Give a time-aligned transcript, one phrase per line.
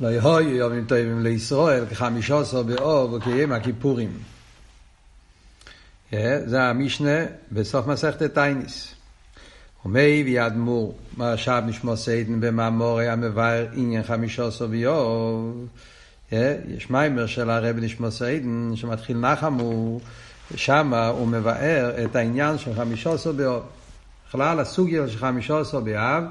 [0.00, 4.10] לא היו ימים טובים לישראל כחמישה עשר באב וכיום הכיפורים.
[6.46, 8.94] זה המשנה בסוף מסכת תענית.
[9.84, 15.66] ומורי ואדמו"ר מהרש"ב נשמתו עדן במאמרו המבאר עניין חמישה עשר באב.
[16.68, 20.00] יש מאמר של הרבי נשמתו עדן שמתחיל נחמו,
[20.54, 23.62] שם הוא מבאר את העניין של חמישה עשר באב.
[24.28, 26.24] בכלל הסוגיה של חמישה עשר באב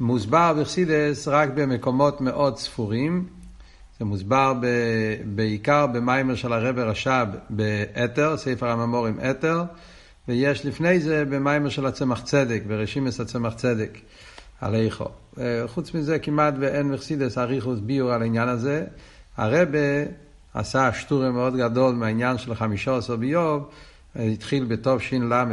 [0.00, 3.26] מוסבר בחסידס רק במקומות מאוד ספורים.
[3.98, 4.66] זה מוסבר ב,
[5.34, 9.62] בעיקר במיימר של הרב רש"ב באתר, ספר הממורים אתר,
[10.28, 13.98] ויש לפני זה במיימר של הצמח צדק, ברשימס הצמח צדק,
[14.60, 15.08] על איכו.
[15.66, 18.84] חוץ מזה כמעט ואין בחסידס אריכוס ביור על העניין הזה.
[19.36, 19.68] הרב
[20.54, 23.68] עשה שטורה מאוד גדול מהעניין של חמישה עשר ביוב,
[24.16, 25.44] התחיל בטוב ש"ל"ה,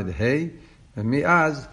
[0.98, 1.68] ומאז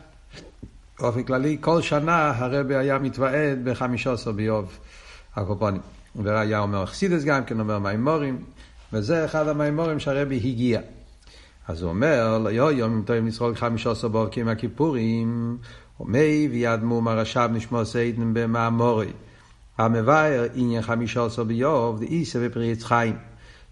[1.01, 4.79] באופן כללי, כל שנה הרבי היה מתוועד בחמישה עשר ביוב
[5.37, 5.81] הקופונים.
[6.17, 8.45] והיה אומר אכסידס גם כן, אומר מימורים,
[8.93, 10.81] וזה אחד המימורים שהרבי הגיע.
[11.69, 15.59] אז הוא אומר, לא יום אם טועים לצחוק חמישה עשר ביוב כיום הכיפורים,
[16.01, 19.13] ומי וידמו מרשב נשמע סיידן במאמורי.
[19.79, 23.17] המבאר עניין חמישה עשר ביוב, דאיסא ופרי עץ חיים.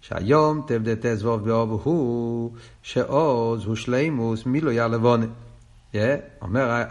[0.01, 5.25] שהיום תבדה תזבוב באוב הוא, שעוז הוא שלימוס מילוי הלבונה.
[6.41, 6.83] אומר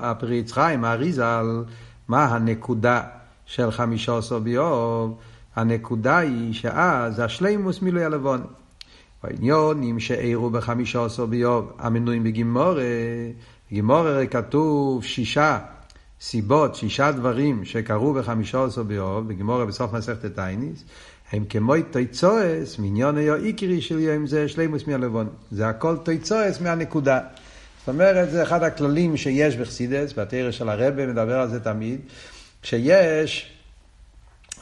[0.00, 1.64] הפריץ חיים, האריזל,
[2.08, 3.02] מה הנקודה
[3.46, 5.18] של חמישה עשר ביוב?
[5.56, 8.42] הנקודה היא שאז השלימוס מילוי הלבון.
[9.22, 12.82] העניונים שאירו בחמישה עשר ביוב, המנויים בגימורה,
[13.70, 15.58] בגימורה כתוב שישה
[16.20, 20.84] סיבות, שישה דברים שקרו בחמישה עשר ביוב, בגימורה בסוף מסכת טייניס,
[21.32, 25.28] הם כמו תויצועס, מניון היו עיקרי של יום זה שלימוס מהלבון.
[25.50, 27.20] זה הכל תויצועס מהנקודה.
[27.84, 32.00] זאת אומרת, זה אחד הכללים שיש בחסידס, בתרא של הרבה מדבר על זה תמיד,
[32.62, 33.52] שיש,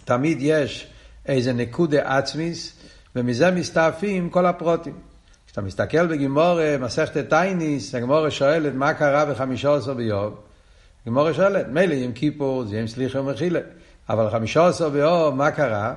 [0.04, 0.90] תמיד יש
[1.26, 2.72] איזה נקודה עצמיס,
[3.16, 4.94] ומזה מסתעפים כל הפרוטים.
[5.46, 10.34] כשאתה מסתכל בגימורה, מסכת טייניס, הגמורה שואלת מה קרה בחמישה עשר ביום.
[11.06, 13.60] הגמורה שואלת, מילא יום כיפור זה יום סליחה ומחילה,
[14.08, 15.94] אבל חמישה עשר ביום, מה קרה?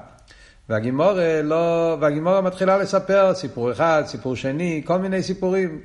[0.69, 5.79] והגימורה לא, והגימורה מתחילה לספר סיפור אחד, סיפור שני, כל מיני סיפורים.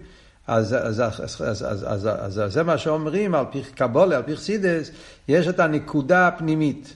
[0.50, 4.22] אז, אז, אז, אז, אז, אז, אז, אז זה מה שאומרים על פי קבולה, על
[4.22, 4.90] פי חסידס,
[5.28, 6.94] יש את הנקודה הפנימית.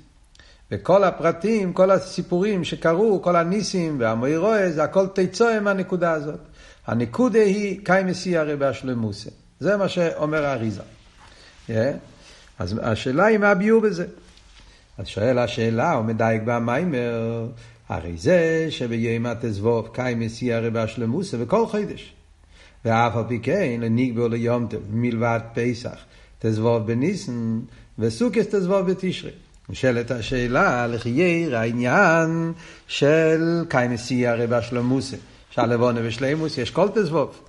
[0.70, 6.40] וכל הפרטים, כל הסיפורים שקרו, כל הניסים והמוירואה, זה הכל תצואה מהנקודה הזאת.
[6.86, 9.30] הנקודה היא קיימסי הרי באשלמוסה.
[9.60, 10.82] זה מה שאומר האריזה.
[11.68, 11.72] Yeah.
[12.58, 14.06] אז השאלה היא מה הביאו בזה.
[14.98, 17.46] אז שואל השאלה, הוא מדייק במיימר,
[17.88, 22.14] הרי זה שבימא תזבוב קיימסי הרי באשלמוסה וכל חידש.
[22.84, 25.96] ואף על פי כן, לנגבור ליום טוב, מלבד פסח,
[26.38, 27.60] תזבוב בניסן,
[27.98, 29.30] וסוכס תזבוב בתשרי.
[29.68, 32.52] נשאלת השאלה, לחייר העניין
[32.86, 35.16] של קיינסי הרי בשלמוסה,
[35.50, 37.40] שהלבונה ושלימוס יש כל תזבוב.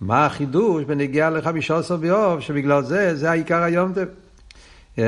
[0.00, 4.04] מה החידוש בנגיעה לחמישה עשר ביוב, שבגלל זה, זה העיקר היום טוב.
[4.96, 5.00] Yeah.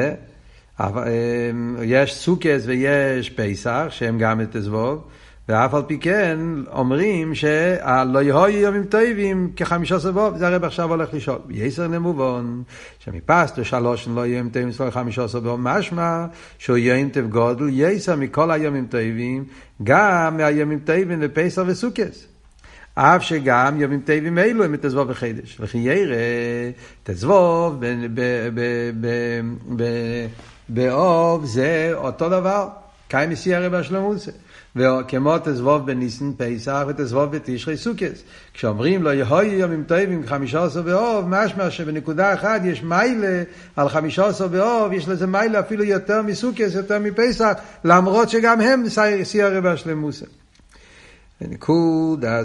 [1.82, 5.04] יש סוכס ויש פסח, שהם גם תזבוב.
[5.48, 6.38] ואף על פי כן
[6.72, 11.38] אומרים שלא יהיו ימים טובים כחמישה סבוב, זה הרב עכשיו הולך לשאול.
[11.50, 12.62] יסר למובן,
[12.98, 16.26] שמפסטו שלוש לא יהיו ימים טובים סבוב חמישה סבוב, משמע
[16.58, 19.44] שהוא יום טוב גודל, יסר מכל הימים טובים,
[19.82, 22.26] גם מהימים טובים לפסח וסוכס.
[22.94, 25.56] אף שגם ימים טובים אלו הם תזבוב בחידש.
[25.60, 26.16] וכי ירא,
[27.02, 27.82] תזבוב
[30.68, 32.68] באוב זה אותו דבר.
[33.08, 34.18] קיים מסי הרי בשלמות.
[34.76, 38.22] וכמו תזבוב בניסן פסח ותזבוב בתשרי סוכס.
[38.54, 43.42] כשאומרים לו יהיו ימים טובים חמישה עשר באוב, משמע שבנקודה אחת יש מיילה
[43.76, 47.52] על חמישה עשר באוב, יש לזה מיילה אפילו יותר מסוכס, יותר מפסח,
[47.84, 48.84] למרות שגם הם
[49.24, 50.26] שיא הרי בשלמוסה.
[51.40, 52.42] נקודה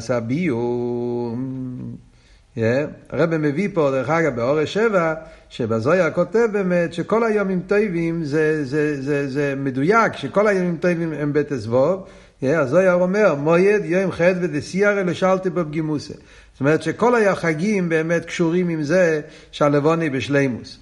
[2.57, 5.13] הרב מביא פה, דרך אגב, באורש שבע,
[5.49, 11.33] שבזויה כותב באמת שכל הימים טובים זה, זה, זה, זה מדויק, שכל הימים טובים הם
[11.33, 12.05] בית אזבוב.
[12.41, 16.13] הזויה אומר, מויד יום חד ודסיירא לשלטי בפגימוסה.
[16.53, 19.21] זאת אומרת שכל החגים באמת קשורים עם זה
[19.51, 20.77] שהלבוני בשלימוס.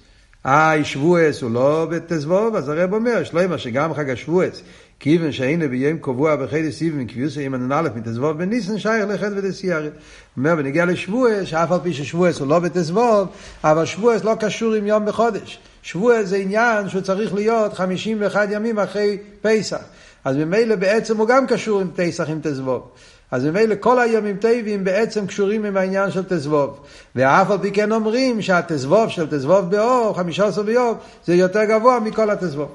[0.46, 4.62] אה, שבועס הוא לא בתזבוב, אז הרב אומר, שלמה שגם חג השבועס,
[5.00, 9.88] כיוון שהנה ביום קבוע בחידי סיבים, כביוסי עם הנ"א מתזבוב בניסן, שייך לחטא ודסיירי.
[10.36, 13.28] אומר, בנגיע לשבועס, שאף על פי ששבועס הוא לא בתזבוב,
[13.64, 15.58] אבל שבועס לא קשור עם יום בחודש.
[15.82, 19.80] שבועס זה עניין שהוא צריך להיות 51 ימים אחרי פסח.
[20.24, 22.88] אז ממילא בעצם הוא גם קשור עם פסח עם תזבוב.
[23.30, 26.80] אז ממילא כל הימים טבעים בעצם קשורים עם העניין של תזבוב.
[27.16, 30.94] ואף על פי כן אומרים שהתזבוב של תזבוב באור, חמישה עשר ביום,
[31.26, 32.68] זה יותר גבוה מכל התזבוב.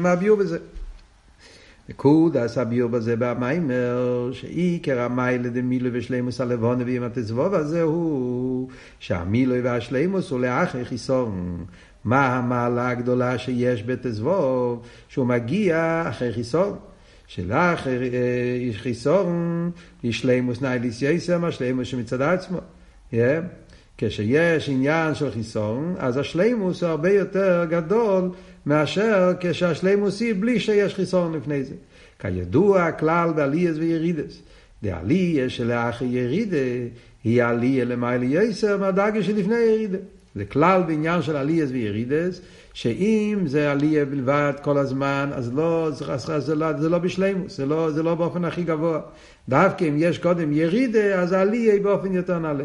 [0.00, 0.58] מה הביאו בזה.
[1.92, 8.68] נקודס הביור בזה במיימר, שעיקר המיילה דמילו ושלימוס הלבונה ועם התזבוב הזה הוא
[8.98, 11.64] שהמילו והשלימוס הוא לאחרי חיסון.
[12.04, 14.82] מה המעלה הגדולה שיש בתזבוב?
[15.08, 16.78] שהוא מגיע אחרי חיסון.
[17.26, 18.00] שלאחר
[18.72, 19.70] חיסון
[20.04, 22.58] יש שלימוס נייליס יסר מה שלימוס שמצד עצמו.
[23.12, 23.16] Yeah.
[23.98, 28.30] כשיש עניין של חיסון, אז השלימוס הוא הרבה יותר גדול
[28.66, 31.74] מאשר כשהשלימוס היא בלי שיש חיסון לפני זה.
[32.18, 34.42] כידוע, כלל בעלייס וירידס.
[34.82, 36.56] דעלייה שלאחר ירידה
[37.24, 39.98] היא עלייה למעלה יסר מהדרגה שלפני ירידה.
[40.34, 42.40] זה כלל בעניין של עלייס וירידס,
[42.72, 47.66] שאם זה עלייה בלבד כל הזמן, אז לא, זה, זה, לא, זה לא בשלימוס, זה
[47.66, 49.00] לא, זה לא באופן הכי גבוה.
[49.48, 52.64] דווקא אם יש קודם ירידה, אז העלייה היא באופן יותר נעלה.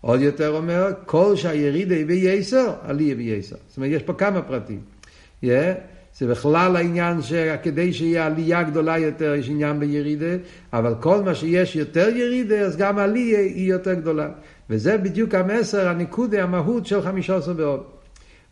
[0.00, 3.56] עוד יותר אומר, כל שהירידה היא בייסר, עלייה בייסר.
[3.68, 4.80] זאת אומרת, יש פה כמה פרטים.
[5.44, 5.48] Yeah,
[6.18, 10.36] זה בכלל העניין שכדי שיהיה עלייה גדולה יותר, יש עניין בירידה,
[10.72, 14.28] אבל כל מה שיש יותר ירידה, אז גם עלייה היא יותר גדולה.
[14.70, 17.82] וזה בדיוק המסר, הניקודה, המהות של חמישה עשר באוב.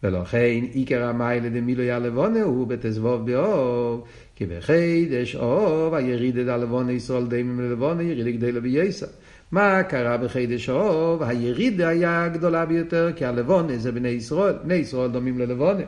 [0.03, 4.05] ולכן עיקר המיילה דמילוי הלבונה הוא בתזבוב באוב,
[4.37, 9.07] כי בחידש אוב הירידה דלבונה ישראל דמים ללבונה ירידה גדלה בייסר.
[9.53, 11.23] מה קרה בחידש אוב?
[11.23, 15.83] הירידה היה גדולה ביותר, כי הלבונה זה בני ישראל, בני ישראל דומים ללבונה.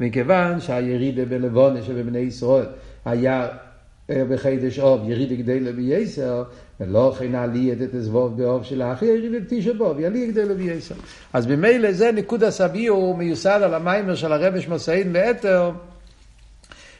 [0.00, 2.66] מכיוון שהירידה בלבונה שבבני ישראל
[3.04, 3.48] היה
[4.08, 6.44] בחידש אוב ירידה גדלה בייסר,
[6.80, 10.94] ולא כן עלייה דתזבוב באוב של האחי ירידה תשע באוב, יעלייה גדלה בייסר.
[11.32, 15.70] אז ממילא זה ניקוד הסבי הוא מיוסד על המיימר של הרבי שמוסיין לאתר,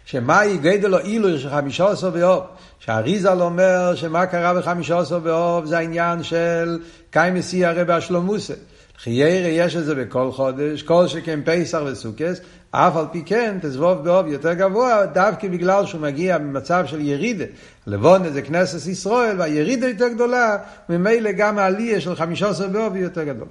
[0.05, 2.45] שמאי גדל או אילו של חמישה עשר באוב.
[2.79, 6.79] שהאריזל אומר שמה קרה בחמישה עשר באוב זה העניין של
[7.11, 8.55] קיימסי הרי באשלומוסה.
[8.99, 12.41] חיירה יש את זה בכל חודש, כל שכן פסח וסוכס,
[12.79, 17.45] אף על פי כן תזבוב באוב יותר גבוה, דווקא בגלל שהוא מגיע ממצב של ירידה.
[17.87, 20.57] לבון זה כנסת ישראל, והירידה יותר גדולה,
[20.89, 23.47] ממילא גם העלייה של חמישה עשר באוב היא יותר גדול.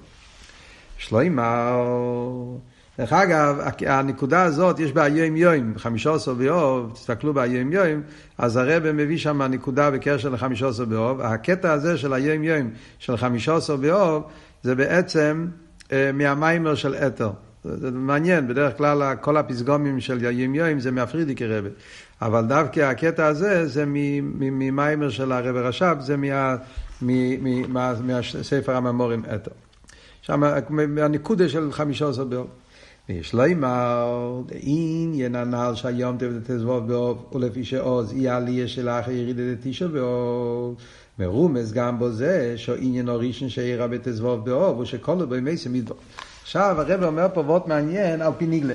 [0.98, 1.82] שלוימר,
[3.00, 8.02] דרך אגב, הנקודה הזאת, יש בה היום יום, חמישה עשר באוב, תסתכלו ביום יום,
[8.38, 11.22] אז הרב מביא שם נקודה בקשר לחמישה עשר באוב.
[11.22, 12.70] הקטע הזה של היום יום,
[13.00, 14.24] של חמישה עשר באוב,
[14.64, 15.48] זה בעצם
[15.92, 17.30] אה, מהמיימר של אתר.
[17.66, 21.70] זה, מעניין, בדרך כלל כל הפסגומים של יום זה מהפרידיקי רבי.
[22.22, 26.56] אבל דווקא הקטע הזה זה ממיימר של הרב רש"ב, זה מה,
[27.68, 29.52] מה, מהספר הממורים אתר.
[30.22, 32.48] שם, מהנקודה של חמישה עשר באוב.
[33.10, 39.88] ויש לימר, עניין הנעל שהיום תזבוב באוב, ולפי שעוז אי העלייה של האחר ירידה דתישה
[39.88, 40.76] באוב.
[41.20, 45.98] מרומז גם בו זה שעניין הראשון שאירע בתזבוב באוב, הוא שכל בימי סמידבור.
[46.46, 48.74] עכשיו הרב אומר פה וורט מעניין על פי ניגלה.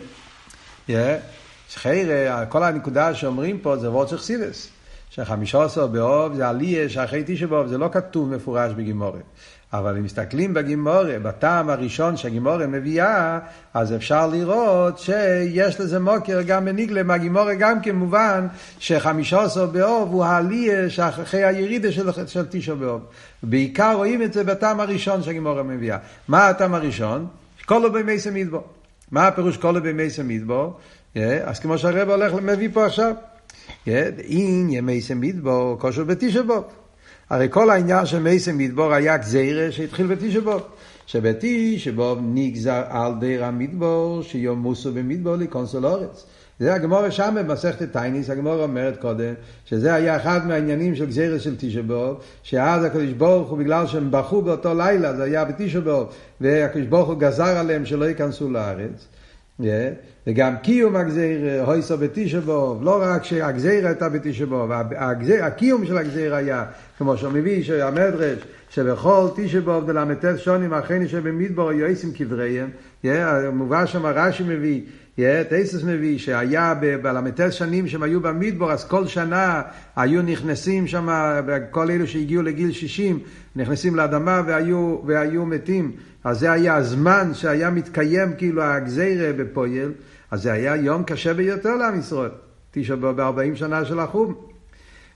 [1.68, 4.68] שחיירה, כל הנקודה שאומרים פה זה וורט של חסידס.
[5.10, 9.22] שחמישה עשר באוב זה עלייה שאחרי תשע באוב, זה לא כתוב מפורש בגימורת.
[9.72, 13.38] אבל אם מסתכלים בגימורה, בטעם הראשון שהגימורה מביאה,
[13.74, 18.46] אז אפשר לראות שיש לזה מוקר גם בניגלה, מהגימורה גם כמובן
[18.78, 23.00] שחמישה עשר באוב הוא העלייה שאחרי הירידה של, של תשע באוב.
[23.42, 25.98] בעיקר רואים את זה בטעם הראשון שהגימורה מביאה.
[26.28, 27.26] מה הטעם הראשון?
[27.70, 28.62] כל בימי סמידבו.
[29.10, 30.76] מה הפירוש כל בימי סמידבו?
[31.14, 33.14] אז כמו שהרב הולך מביא פה עכשיו.
[33.86, 36.64] אין ימי סמידבו, כושר בתשע באוב.
[37.30, 40.62] הרי כל העניין של מייסם מדבור היה גזירה שהתחיל בתשבוב.
[41.06, 46.26] שבתשבוב נגזר על דיר המדבור שיום מוסו במדבור לקונסול אורץ.
[46.60, 51.54] זה הגמור שם במסכת טייניס, הגמור אומרת קודם, שזה היה אחד מהעניינים של גזירה של
[51.58, 56.08] תשבוב, שאז הקדוש ברוך הוא, בגלל שהם בכו באותו לילה, זה היה בתשבוב,
[56.40, 59.06] והקדוש ברוך הוא גזר עליהם שלא ייכנסו לארץ.
[59.60, 59.64] Yeah.
[60.26, 64.70] וגם קיום הגזיר, הויסו בתשבוב, לא רק שהגזיר הייתה בתשבוב,
[65.42, 66.64] הקיום של הגזיר היה,
[66.98, 68.38] כמו שהוא מביא, שהמדרש,
[68.70, 72.70] שבכל תשבוב דל"ט שונים אחרי שבמדבור יועסים קבריהם,
[73.52, 74.80] מובא שם רש"י מביא,
[75.48, 79.62] טייסס מביא שהיה בל"ט שנים שהם היו במדבור, אז כל שנה
[79.96, 81.08] היו נכנסים שם,
[81.70, 83.18] כל אלו שהגיעו לגיל 60,
[83.56, 85.92] נכנסים לאדמה והיו, והיו מתים.
[86.24, 89.92] אז זה היה הזמן שהיה מתקיים כאילו הגזירה בפועל,
[90.30, 92.30] אז זה היה יום קשה ביותר לעם ישראל,
[92.70, 94.34] תשע בארבעים שנה של החום.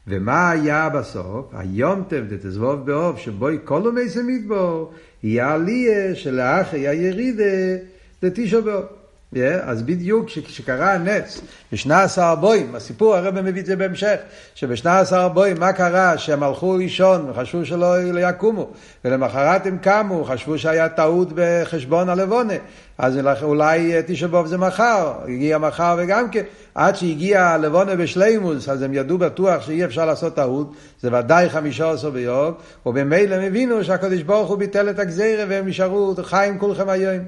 [0.06, 1.46] ומה היה בסוף?
[1.52, 7.82] היום טב דתזבוב באוב, שבוי כל ומייסה מדבור, היא העלייה שלאחרי הירידה
[8.22, 9.03] דתשע באוב.
[9.34, 11.40] Yeah, אז בדיוק כשקרה הנץ,
[11.72, 14.16] בשנה עשר הבוים, הסיפור הרב מביא את זה בהמשך,
[14.54, 16.18] שבשנה עשר הבוים, מה קרה?
[16.18, 17.94] שהם הלכו לישון וחשבו שלא
[18.28, 18.70] יקומו,
[19.04, 22.54] ולמחרת הם קמו, חשבו שהיה טעות בחשבון הלבונה,
[22.98, 26.42] אז אולי תשעה באב זה מחר, הגיע מחר וגם כן,
[26.74, 31.90] עד שהגיע הלבונה בשלימוס, אז הם ידעו בטוח שאי אפשר לעשות טעות, זה ודאי חמישה
[31.90, 32.54] עשר ביום,
[32.86, 37.24] ובמילא הם הבינו שהקדוש ברוך הוא ביטל את הגזירה והם נשארו חיים כולכם היום.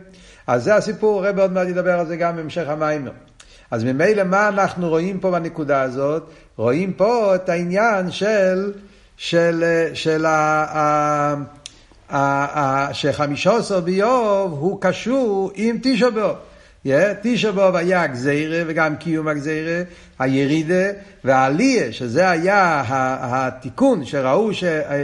[0.46, 3.10] אז זה הסיפור, הרב עוד מעט ידבר על זה גם בהמשך המיימר.
[3.70, 6.30] אז ממילא מה אנחנו רואים פה בנקודה הזאת?
[6.56, 8.72] רואים פה את העניין של,
[9.16, 11.34] של, של ה...
[12.92, 16.36] שחמישה עשר באיוב הוא קשור עם תשע באוב.
[17.22, 19.82] תשע באב היה הגזירה וגם קיום הגזירה,
[20.18, 20.90] הירידה
[21.24, 24.50] והעלייה, שזה היה התיקון שראו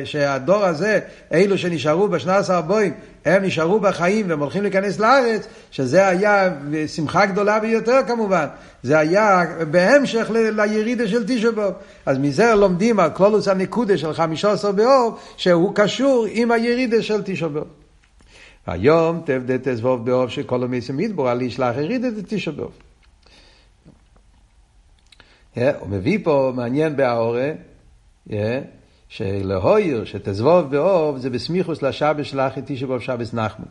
[0.05, 1.01] שהדור הזה,
[1.33, 2.93] אלו שנשארו בשנת עשר בוים,
[3.25, 6.51] הם נשארו בחיים והם הולכים להיכנס לארץ, שזה היה
[6.87, 8.47] שמחה גדולה ביותר כמובן,
[8.83, 11.73] זה היה בהמשך לירידה של תשע באב.
[12.07, 17.23] אז מזה לומדים על כלולוס הנקודה של חמישה עשר באב, שהוא קשור עם הירידה של
[17.25, 17.82] תשע באב.
[18.67, 22.73] היום תבדה תזבוב באוב שכל המסם מדבור על ישלח יריד את תשע באוב.
[25.55, 27.51] הוא מביא פה, מעניין בהאורה,
[29.09, 33.65] שלהויר, שתזבוב באוב, זה בסמיכוס לשבש שלח את תשע באוב שבס נחמו.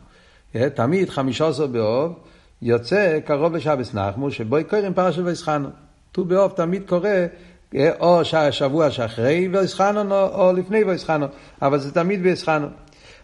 [0.76, 2.14] תמיד חמישה עשר באוב
[2.62, 5.70] יוצא קרוב לשבס נחמו, שבו יקוראים פרשת ויסחנו.
[6.12, 7.26] ט"ו באוב תמיד קורה
[8.00, 8.22] או
[8.52, 11.30] שבוע שאחרי ויסחנון או לפני ויסחנון,
[11.62, 12.72] אבל זה תמיד ויסחנון.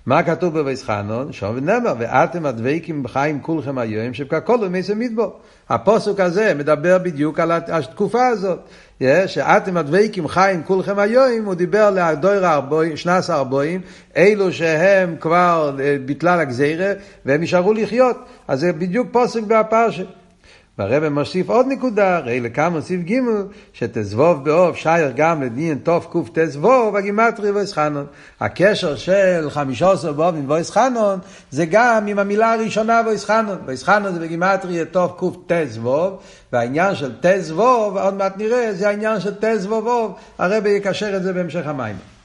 [0.08, 1.32] מה כתוב בוויסחנון?
[1.34, 5.40] שם ונאמר, ואתם הדבקים בחיים כולכם היום, שבקכל ומסר מדבור.
[5.70, 8.60] הפוסק הזה מדבר בדיוק על התקופה הזאת.
[9.28, 12.44] שאתם הדבקים חיים כולכם היום, הוא דיבר להדויר
[12.96, 13.82] שנס ארבוים,
[14.18, 16.94] אלו שהם כבר אה, בטלל הגזירה,
[17.26, 18.18] והם נשארו לחיות.
[18.48, 20.04] אז זה בדיוק פוסק בהפרשה.
[20.78, 23.20] והרבא מוסיף עוד נקודה, הרי לכאן מוסיף ג'
[23.74, 28.06] שט"ו באב שייך גם לעניין תקט"ו, הגימטריה ואתחנן.
[28.40, 31.20] הקשר של חמישה עשר באב עם ואתחנן
[31.52, 33.58] זה גם עם המילה הראשונה ואתחנן.
[33.66, 36.20] ואתחנן זה בגימטריה תקט"ו,
[36.54, 41.68] והעניין של ט"ו, עוד מעט נראה, זה העניין של ט"ו הרבי יקשר את זה בהמשך
[41.68, 42.17] המאמר.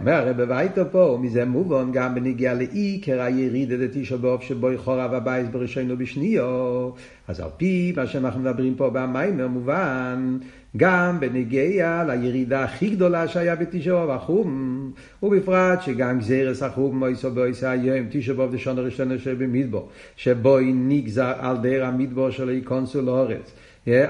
[0.00, 5.48] אומר הרבי ויתירה מזה, ומזה מובן גם בנוגע לעיקר הירידה דתשעה באב שבו נחרב הבית
[5.48, 6.90] בראשון ובשני.
[7.28, 10.38] אז על פי מה שאנחנו מדברים פה במיימר מובן,
[10.76, 17.66] גם בניגיע לירידה הכי גדולה שהיה בתישו באוף החום, ובפרט שגם גזירס החום מויסו בויסו
[17.66, 23.52] היום, תישו באוף דשון הראשון שבמדבור, שבו נגזר על דר המדבור שלו ייכנסו לאורץ.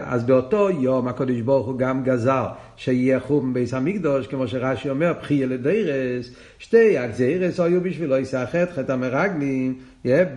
[0.01, 2.47] אז באותו יום הקדוש ברוך הוא גם גזר
[2.77, 8.93] שיהיה חום ביס המקדוש, כמו שרש"י אומר, בכי לדרס, שתי הגזירס היו בשבילו יסחט חטא
[8.93, 9.79] המרגלים,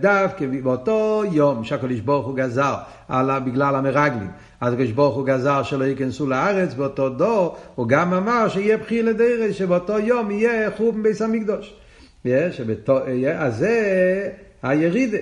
[0.00, 2.74] דווקא באותו יום שהקדוש ברוך הוא גזר
[3.08, 4.28] על, בגלל המרגלים,
[4.60, 9.02] אז הקדוש ברוך הוא גזר שלא ייכנסו לארץ באותו דור, הוא גם אמר שיהיה בכי
[9.02, 11.74] לדרס, שבאותו יום יהיה חום ביס המקדוש.
[13.36, 14.30] אז זה
[14.62, 15.18] הירידה.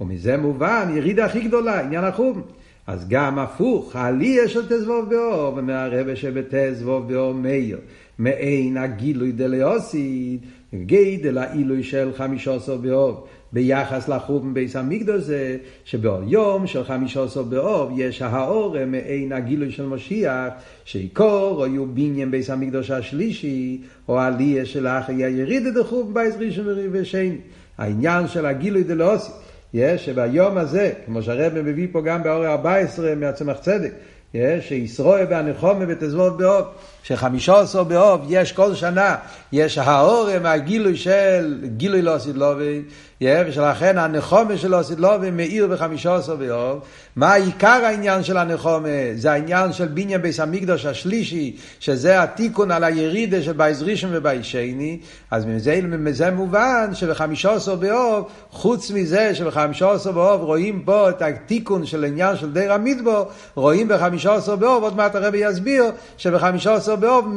[0.00, 2.42] ומזה מובן, ירידה הכי גדולה, עניין החום.
[2.90, 7.78] אז גם הפוך, העלייה של תזבוב באור, ומהרבה שבתזבוב באור מאיר,
[8.18, 10.40] מעין הגילוי דליוסית,
[10.74, 17.24] גדל העילוי של חמישה עשר באור, ביחס לחום ביס המקדוש זה, שבאור יום של חמישה
[17.24, 20.52] עשר באור יש האור מעין הגילוי של משיח,
[20.84, 27.36] שעיקור היו בניין ביס המקדוש השלישי, או העלייה של אחרי הירידה דחום בייס ראשון ושני.
[27.78, 29.49] העניין של הגילוי דליוסית.
[29.74, 33.92] יש שביום הזה, כמו שהרב מביא פה גם באור 14 מהצמח צדק,
[34.34, 36.66] יש שישרוי בהנחומה ותזבוב באוב,
[37.02, 39.16] שחמישה עשר באב יש כל שנה,
[39.52, 42.82] יש הארה מהגילוי של גילוי לעתיד לבוא,
[43.22, 46.80] ושלכן הנחמה של לעתיד לבוא מאיר בחמישה עשר באב.
[47.16, 48.88] מה עיקר העניין של הנחמה?
[49.14, 54.46] זה העניין של בניין בית המקדש השלישי, שזה התיקון על הירידה של בית ראשון ובית
[54.46, 54.98] שני,
[55.30, 61.22] אז מזה, מזה מובן שבחמישה עשר באב, חוץ מזה שבחמישה עשר באב רואים פה את
[61.22, 65.84] התיקון של העניין של דור המדבר, רואים בחמישה עשר באב, עוד מעט הרבי יסביר,
[66.16, 67.34] שבחמישה עשר באב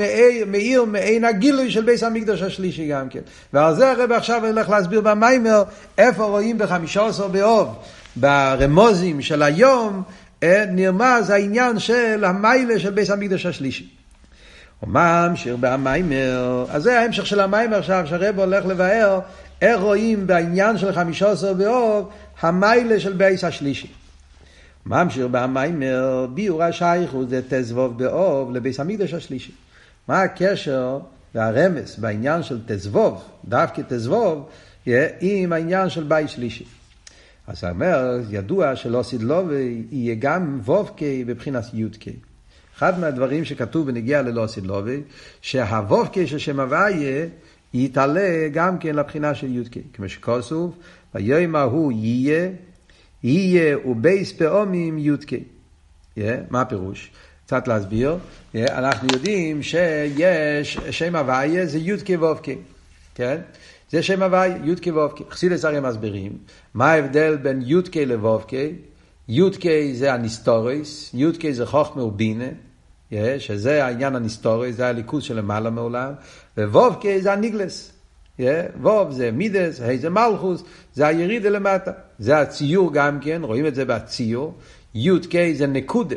[0.47, 3.19] מאיר מעין הגילוי של בית המקדש השלישי גם כן.
[3.53, 5.63] ועל זה הרבי עכשיו הולך להסביר במאמר,
[5.97, 7.75] איפה רואים בחמישה עשר באב.
[8.15, 10.03] ברמוזים של היום
[10.43, 13.89] אה, נרמז העניין של המעלה של בית המקדש השלישי.
[14.79, 19.19] הוא ממשיך במאמר, אז זה ההמשך של המאמר עכשיו, שהרבי הולך לבאר
[19.61, 22.09] איך רואים בעניין של חמישה עשר באב
[22.41, 24.02] המעלה של בית השלישי.
[24.85, 29.51] ממשיך במאמר, ביאור השייכות דט"ו באב לבית המקדש השלישי.
[30.07, 30.99] מה הקשר
[31.35, 34.49] והרמז בעניין של ט"ו, דווקא ט"ו,
[35.19, 36.65] עם העניין של בית שלישי.
[37.47, 42.13] אז אומר, ידוע שלעתיד לבוא יהיה גם ו"ק בבחינת י"ק.
[42.77, 45.01] אחד מהדברים שכתוב בנוגע לעתיד לבוא,
[45.41, 47.25] שהו"ק של שם הוויה
[47.73, 49.81] יתעלה גם כן לבחינה של י"ק.
[49.93, 50.75] כמו שכתוב,
[51.13, 52.49] ביום ההוא יהיה,
[53.23, 55.43] יהיה ב' פעמים י"ק.
[56.17, 57.11] Yeah, מה הפירוש?
[57.45, 58.17] קצת להסביר.
[58.53, 62.55] Yeah, אנחנו יודעים שיש שם הוויה זה י"ק ו"ק.
[63.15, 63.41] כן?
[63.91, 65.23] זה שם הוויה, י"ק ו"ק.
[65.29, 66.37] חסידות הרי מסבירים
[66.73, 68.71] מה ההבדל בין י"ק לו"ק.
[69.27, 72.49] י"ק זה הנסתרות, י"ק זה חוכמה ובינה.
[73.39, 76.13] שזה העניין הניסטורי, זה הליכוז של למעלה מעולם,
[76.57, 77.92] ווובקי זה הניגלס.
[78.81, 80.63] ווב זה מידס, ה' זה מלכוס,
[80.93, 81.91] זה הירידה למטה.
[82.19, 84.57] זה הציור גם כן, רואים את זה בציור.
[84.95, 86.15] י"ק זה נקודה,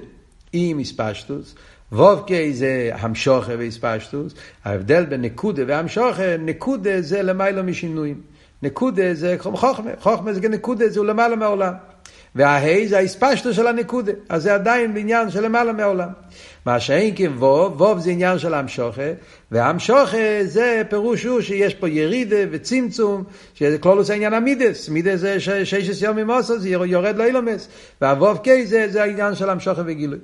[0.52, 1.54] עם הספשטוס.
[1.92, 4.34] וובקי זה המשוכה והספשטוס.
[4.64, 8.20] ההבדל בין נקודה והמשוכה, נקודה זה למעלה משינויים.
[8.62, 11.72] נקודה זה חוכמה, חוכמה זה נקודה, זה למעלה מהעולם.
[12.36, 16.08] והה"י זה ההתפשטות של הנקודה, אז זה עדיין בעניין של למעלה מהעולם.
[16.66, 19.10] מה שאין כן ו', ו' זה עניין של המשכה,
[19.50, 23.24] והמשכה זה פירוש הוא שיש פה ירידה וצמצום,
[23.54, 27.68] שזה כללות עניין המידות, מידות זה ששת ימים עשה, זה יורד לעולמות,
[28.00, 30.18] והו"ק זה, זה העניין של המשכה וגילוי.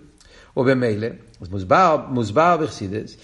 [0.56, 1.08] ובמילא,
[1.40, 3.16] אז מוסבר, מוסבר בחסידות,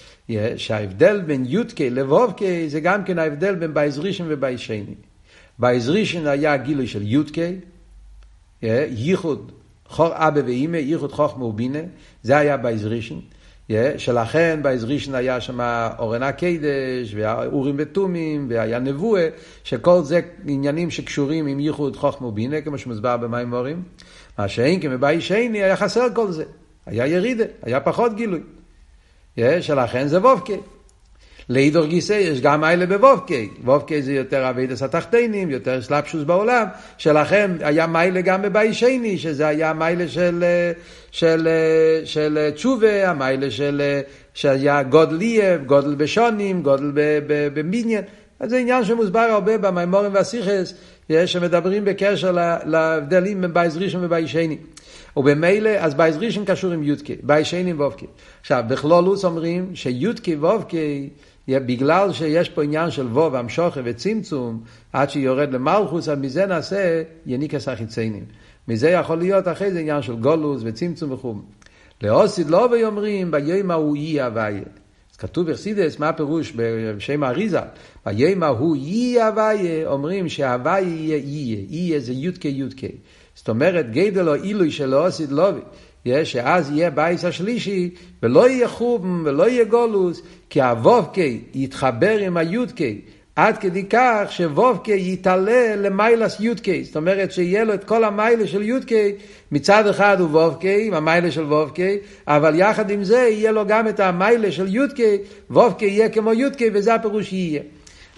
[0.57, 4.95] שההבדל בין י"ק לו"ק זה גם כן ההבדל בין בית ראשון ובית שני.
[5.59, 7.55] בית ראשון היה גילוי של י"ק,
[8.63, 11.79] ייחוד אבא ואימא, ייחוד חוכמה ובינה,
[12.23, 13.19] זה היה בבית ראשון.
[13.97, 15.61] שלכן בבית ראשון היה שם
[15.99, 19.29] ארון הקודש, והאורים ותומים, והיה נבואה,
[19.65, 23.83] שכל זה עניינים שקשורים עם ייחוד חוכמה ובינה, כמו שמוסבר במאמרים.
[24.39, 26.45] מה שאין כן בבית שני היה חסר כל זה.
[26.87, 28.41] היה ירידה, היה פחות גילוי.
[29.61, 30.55] שלכן זה ו"ק.
[31.49, 33.49] לאידך גיסא יש גם מעלה בו"ק.
[33.65, 36.67] ו"ק זה יותר עבודת התחתונים, יותר התלבשות בעולם,
[36.99, 40.45] שלכן היה מעלה גם בבית שני, שזה היה מעלה של,
[41.11, 41.49] של,
[42.05, 43.83] של תשובה, המעלה של,
[44.35, 46.93] שהיה גדול, גדול בשנים, גדול
[47.55, 48.05] בבניין.
[48.41, 50.75] אז זה עניין שמוסבר הרבה במאמרים והשיחות,
[51.27, 52.33] שמדברים בקשר
[52.65, 54.59] להבדלים בין בית ראשון ובית שני.
[55.17, 58.07] ובמילא, אז בית ראשון קשור עם י"ק, בית שני עם ו"ק.
[58.41, 61.09] עכשיו, בכלולוס אומרים שיודקי וובקי
[61.49, 67.69] בגלל שיש פה עניין של וו והמשוכה וצמצום, עד שיורד למלכוס, אז מזה נעשה יניקס
[67.69, 68.25] החיציינים.
[68.69, 71.35] מזה יכול להיות אחרי זה עניין של גולוס וצמצום וכו'.
[72.03, 74.63] לאוסיד לא אומרים, ביום ההוא יהיה הוויה.
[75.13, 77.61] אז כתוב בחסידס, מה הפירוש בשם האריזה?
[78.07, 82.87] ביום ההוא יהיה הוויה, אומרים שההוויה יהיה יהיה, יהיה זה יודקה יודקה.
[83.35, 85.61] זאת אומרת, גדל או עילוי של אוסיד לובי.
[86.25, 87.91] שאז יהיה בית השלישי,
[88.23, 93.01] ולא יהיה חורבן ולא יהיה גלות, כי הו"ק יתחבר עם הי"ק,
[93.39, 96.85] עד כדי כך שו"ק יתעלה למעלת י"ק.
[96.85, 99.13] זאת אומרת שיהיה לו את כל המעלה של י"ק,
[99.53, 101.97] מצד אחד הוא ו"ק, המעלה של ו"ק,
[102.29, 105.17] אבל יחד עם זה יהיה לו גם את המעלה של י"ק,
[105.51, 107.63] ו"ק יהיה כמו י"ק, וזה הפירוש יהיה.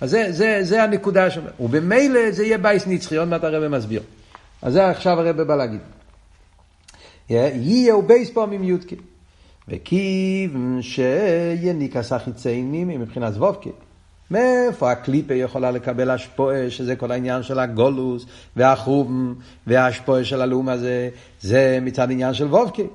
[0.00, 1.42] אז זה, זה, זה הנקודה שם.
[1.60, 4.02] ובמילא זה יהיה בית נצחי, עוד מעט הרבי מסביר.
[4.62, 5.80] אז זה עכשיו הרב בא להגיד.
[7.30, 8.96] יהיה ובייס פעמים יודקי.
[9.68, 13.70] וכיוון שיניקס החיציינים מבחינת זבובקי.
[14.30, 19.34] מאיפה הקליפה יכולה לקבל השפועה, שזה כל העניין של הגולוס והחום
[19.66, 21.08] וההשפועה של הלאום הזה,
[21.40, 22.86] זה מצד עניין של וובקי.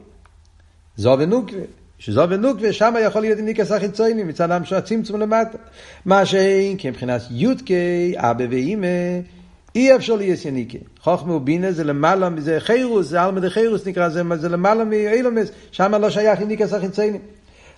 [0.98, 1.62] זו ונוקווה.
[2.00, 5.58] שזו ונוקווה, שם יכול להיות ניקס החיצוני, מצד הצמצום למטה.
[6.06, 8.88] מה שאין, כי מבחינת יודקי, אבא ואימא,
[9.76, 10.78] אי אפשר להיות יניקה.
[11.02, 15.96] חוכמה ובינה זה למעלה, זה חירוס, זה אלמא דחירוס נקרא, זה, זה למעלה מאילומס, שם
[15.96, 17.22] לא שייך יניקה סחיציינים.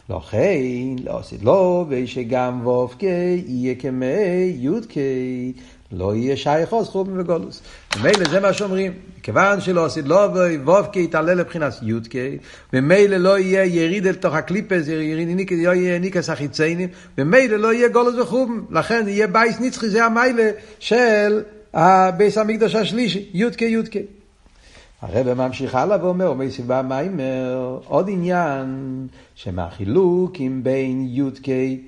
[0.09, 5.53] לכן, לא עשית לא, ושגם וופקי יהיה כמי יודקי,
[5.91, 7.61] לא יהיה שייך עוז חום וגולוס.
[7.97, 10.29] ומילא זה מה שאומרים, כיוון שלא עשית לא,
[10.65, 12.37] וופקי יתעלה לבחינת יודקי,
[12.73, 17.87] ומילא לא יהיה יריד אל תוך הקליפס, יריד לא יהיה ניקס החיציינים, ומילא לא יהיה
[17.87, 21.41] גלות וחורבן, לכן יהיה בית נצחי, זה המעלה של
[21.73, 23.99] הבית המקדש השלישי, י"ק י"ק.
[25.01, 31.81] הרבי ממשיך הלאה ואומר, אומר פה במאמר, עוד עניין שמהחילוקים בין י"ק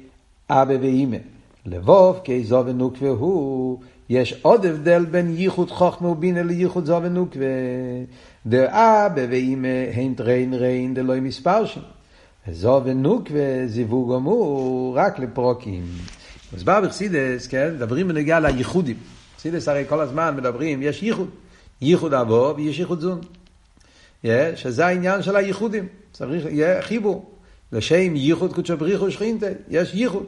[0.50, 1.18] אבא ואימא
[1.66, 7.48] לו"ק זו"נ ונוקבא הוא, יש עוד הבדל בין ייחוד חוכמה ובינה לייחוד ז"א ונוקבא.
[8.46, 11.82] דאבא ואימא הם תרין ריעין דלא מתפרשין.
[12.48, 15.84] וזו ונוקווה זיווג אמור רק לפרוקים.
[16.64, 19.19] בא בחסידס, כן, מדברים בנגיעה לייחודים.
[19.40, 21.30] חסידס הרי כל הזמן מדברים, יש ייחוד.
[21.82, 23.22] ייחוד אבו ויש ייחוד זון.
[24.56, 25.88] שזה העניין של הייחודים.
[26.14, 27.32] צריך, יהיה חיבור.
[27.72, 30.26] לשם ייחוד קודשו בריחו שכינתה, יש ייחוד.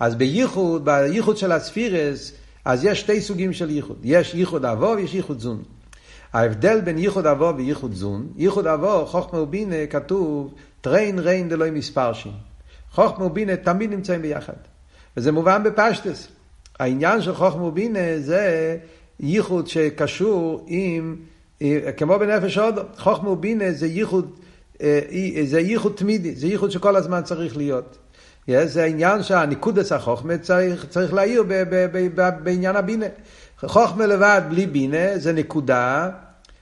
[0.00, 2.32] אז בייחוד, בייחוד של הספירס,
[2.64, 3.96] אז יש שתי סוגים של ייחוד.
[4.02, 5.62] יש ייחוד אבו ויש ייחוד זון.
[6.32, 12.32] ההבדל בין ייחוד אבו וייחוד זון, ייחוד אבו, חוכמה ובינה, כתוב, תרין ריעין דלא מתפרשין.
[12.92, 14.52] חוכמה ובינה תמיד נמצאים ביחד.
[15.16, 16.37] וזה מובן בפשטות.
[16.78, 18.76] העניין של חוכמה ובינה זה
[19.20, 21.16] ייחוד שקשור עם,
[21.96, 24.38] כמו בנפש האדם, חוכמה ובינה זה ייחוד,
[24.82, 25.00] אה,
[25.44, 27.98] זה ייחוד תמידי, זה ייחוד שכל הזמן צריך להיות.
[28.64, 31.44] זה העניין שנקודת החוכמה צריך, צריך להאיר
[32.42, 33.06] בעניין הבינה.
[33.60, 36.10] חוכמה לבד בלי בינה זה נקודה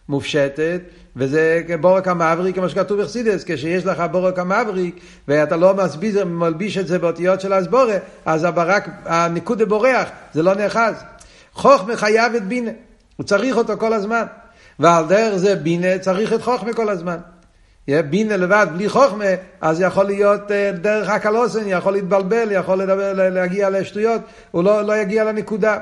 [0.09, 0.81] מופשטת,
[1.17, 6.87] וזה בורק המבריק, כמו שכתוב בחסידס, כשיש לך בורק המבריק, ואתה לא מסביז, מלביש את
[6.87, 10.95] זה באותיות של הסבורה, אז הברק, הניקודה בורח, זה לא נאחז.
[11.53, 12.71] חוכמה חייב את בינה,
[13.17, 14.25] הוא צריך אותו כל הזמן.
[14.79, 17.17] ועל דרך זה בינה צריך את חוכמה כל הזמן.
[17.89, 19.25] בינה לבד, בלי חוכמה,
[19.61, 24.97] אז יכול להיות אה, דרך הקלוסן, יכול להתבלבל, יכול לדבר, להגיע לשטויות, הוא לא, לא
[24.97, 25.79] יגיע לנקודה.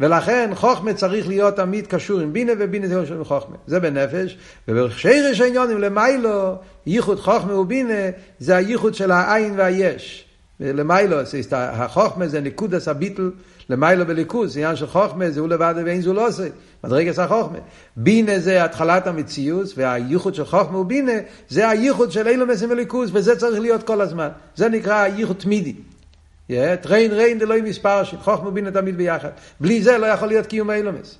[0.00, 3.56] ולכן חוכמה צריך להיות תמיד קשור עם בינה ובינה זה קשור עם חוכמה.
[3.66, 6.54] זה בנפש, ובשרש העניונים למיילו,
[6.86, 10.24] ייחוד חוכמה ובינה זה הייחוד של העין והיש.
[10.60, 11.16] למיילו,
[11.52, 13.30] החוכמה זה נקודס הביטל,
[13.70, 16.46] למיילו בליכוז, עניין של חוכמה זה הוא לבד ואין זו לא עושה,
[16.84, 17.58] מדרגס החוכמה.
[17.96, 21.12] בינה זה התחלת המציאות, והייחוד של חוכמה ובינה
[21.48, 24.28] זה הייחוד של אילו מסים וליכוז, וזה צריך להיות כל הזמן.
[24.56, 25.74] זה נקרא הייחוד תמידי.
[26.82, 29.30] טריין ריין דלוי מספר של חוכמה ובינה תמיד ביחד.
[29.60, 31.18] בלי זה לא יכול להיות קיום אילומס.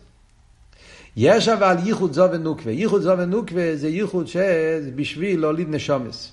[1.16, 2.72] יש אבל ייחוד זו ונוקווה.
[2.72, 6.32] ייחוד זו ונוקווה זה ייחוד שבשביל להוליד נשומס.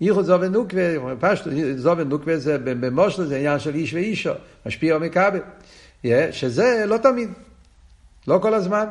[0.00, 4.32] ייחוד זו ונוקווה, פשטו, זו ונוקווה זה במושל זה עניין של איש ואישו,
[4.66, 5.40] משפיע או מכבל.
[6.30, 7.28] שזה לא תמיד,
[8.28, 8.86] לא כל הזמן.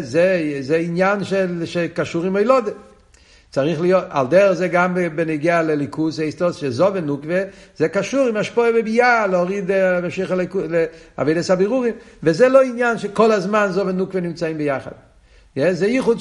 [0.00, 2.72] זה, זה עניין של, שקשור עם הילודת.
[3.54, 7.42] צריך להיות, על דרך זה גם בנגיעה לליכוס אסטוס, שזו ונוקווה,
[7.76, 10.34] זה קשור עם השפועה בביאה, להוריד, להמשיך
[11.18, 14.90] לאבידס הבירורים, וזה לא עניין שכל הזמן זו ונוקווה נמצאים ביחד.
[15.70, 16.18] זה ייחוד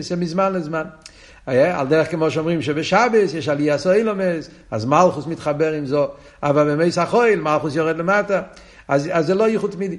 [0.00, 0.84] שמזמן לזמן.
[1.46, 6.08] על דרך כמו שאומרים שבשבס יש עלייה סוילומס, אז מלכוס מתחבר עם זו,
[6.42, 8.42] אבל במי סחויל מלכוס יורד למטה,
[8.88, 9.98] אז זה לא ייחוד תמידי.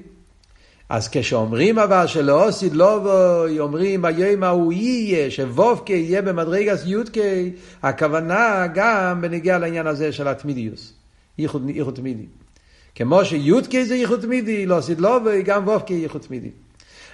[0.89, 7.51] אז כשאומרים אבל שלא עושית לובוי, אומרים היום ההוא יהיה, שוובקי יהיה במדרגס יודקי,
[7.83, 10.93] הכוונה גם בנגיע לעניין הזה של התמידיוס,
[11.37, 12.25] ייחוד, ייחוד תמידי.
[12.95, 16.51] כמו שיודקי זה ייחוד תמידי, לא לובוי, גם וובקי ייחוד תמידי.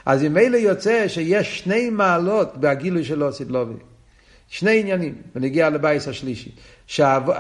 [0.06, 3.91] אז אם אלה יוצא שיש שני מעלות בהגילוי של לא עושית לובוי.
[4.52, 6.52] שני עניינים, ונגיע לבייס השלישי.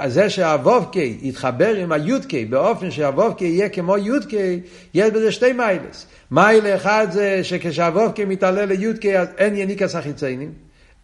[0.07, 4.59] זה שהוובקי יתחבר עם היודקי באופן שהוובקי יהיה כמו יודקי,
[4.93, 6.05] יש בזה שתי מעלות.
[6.31, 10.51] מעלה אחד זה שכשהו"ק מתעלה לי"ק אז אין יניקת החיצונים,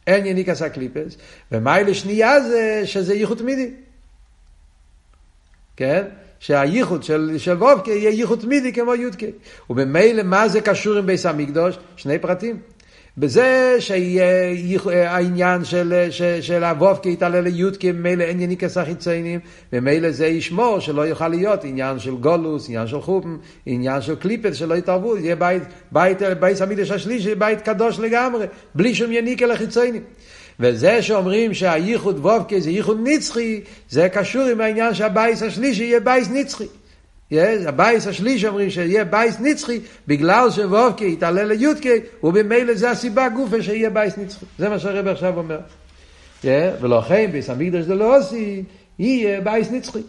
[0.08, 1.18] אין יניקת הקליפות,
[1.52, 3.70] ומעלה שנייה זה שזה ייחוד תמידי.
[5.78, 6.04] כן?
[6.40, 9.32] שהייחוד של, של ו"ק יהיה ייחוד תמידי כמו י"ק.
[9.70, 11.78] ובמילא מה זה קשור עם בית המקדש?
[11.96, 12.60] שני פרטים.
[13.18, 14.26] בזה שיהיה
[15.10, 19.40] העניין של, של, של הו"ק יתעלה לי"ק, ממילא אין יניקת החיצונים,
[19.74, 24.56] וממילא זה ישמור שלא יוכל להיות עניין של גלות, עניין של חורבן, עניין של קליפות,
[24.56, 30.02] שלא יתערבו, יהיה בית, בית, בית המקדש השלישי, בית קדוש לגמרי, בלי שום יניקה לחיצונים.
[30.60, 36.30] וזה שאומרים שהייחוד ו"ק זה ייחוד נצחי, זה קשור עם העניין שהבית השלישי יהיה בית
[36.32, 36.68] נצחי.
[37.32, 43.90] הבית השלישי אומרים שיהיה בית נצחי בגלל שו"ק יתעלה לי"ק ובמילא זה הסיבה גופה שיהיה
[43.90, 44.46] בית נצחי.
[44.60, 45.60] זה מה שהרב עכשיו אומר.
[46.82, 48.64] ולכן בית המקדש דלעתיד
[49.00, 50.00] יהיה בית נצחי.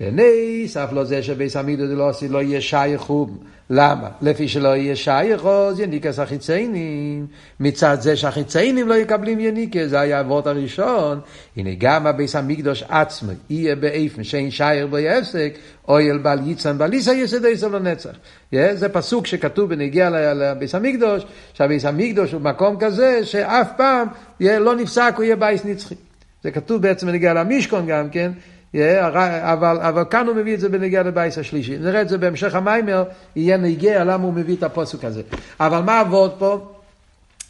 [0.00, 3.38] דנוסף על זה שבית המקדש דלעתיד לא יהיה שייך חורבן.
[3.70, 4.08] למה?
[4.22, 7.26] לפי שלא יהיה שייך, אז יניקת החיצונים.
[7.60, 11.20] מצד זה שהחיצונים לא יקבלים יניקת, זה היה הוורט הראשון.
[11.56, 15.54] הנה גם הבית המקדש עצמו יהיה באופן שאין שייך בו הפסק,
[15.88, 18.10] אהל בל יצען בל יסע יתדותיו לנצח.
[18.52, 24.08] זה פסוק שכתוב בנוגע לבית המקדש, שהבית המקדש הוא מקום כזה שאף פעם
[24.40, 25.94] לא נפסק, הוא יהיה בית נצחי.
[26.42, 28.32] זה כתוב בעצם בנוגע למשכן גם כן,
[28.74, 31.78] אבל, אבל כאן הוא מביא את זה בנוגע לבית השלישי.
[31.78, 33.04] נראה את זה בהמשך המאמר,
[33.36, 35.22] יהיה נוגע למה הוא מביא את הפסוק הזה.
[35.60, 36.72] אבל מה הוורט פה?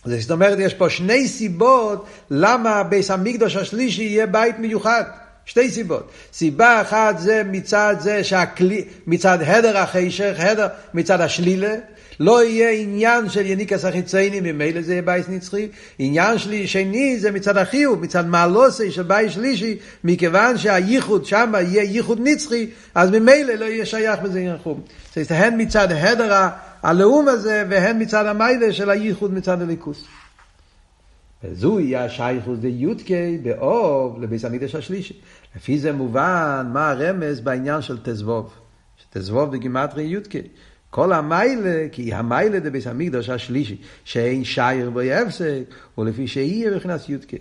[0.04, 5.02] זאת אומרת, יש פה שני סיבות למה בית המקדש השלישי יהיה בית מיוחד.
[5.46, 6.10] שתי סיבות.
[6.32, 11.74] סיבה אחת זה מצד זה שהכלי, מצד הדר החשך, הדר מצד השלילה,
[12.20, 15.68] לא יהיה עניין של יניקת החיצונים, ממילא זה יהיה בית נצחי.
[15.98, 21.82] עניין שלי, שני זה מצד החיוב, מצד מעלתו של בית שלישי, מכיוון שהייחוד שם יהיה
[21.82, 24.80] ייחוד נצחי, אז ממילא לא יהיה שייך בזה עניין חורבן.
[25.08, 26.48] זאת אומרת, הן מצד הדר
[26.82, 30.04] הלאום הזה, והן מצד המעלה של הייחוד מצד האיכות.
[31.44, 35.20] וזו יהיה השייכות די"ק באב לבית המקדש השלישי.
[35.56, 38.54] לפי זה מובן מה הרמז בעניין של ט"ו באב.
[38.96, 40.42] שתזבוב בגימטרי יודקי.
[40.90, 45.62] כל המיילה, כי המיילה דביס המקדוש השלישי, שאין שייר בו יפסק,
[45.94, 47.36] הוא לפי שיהיה מבחינת יודקה.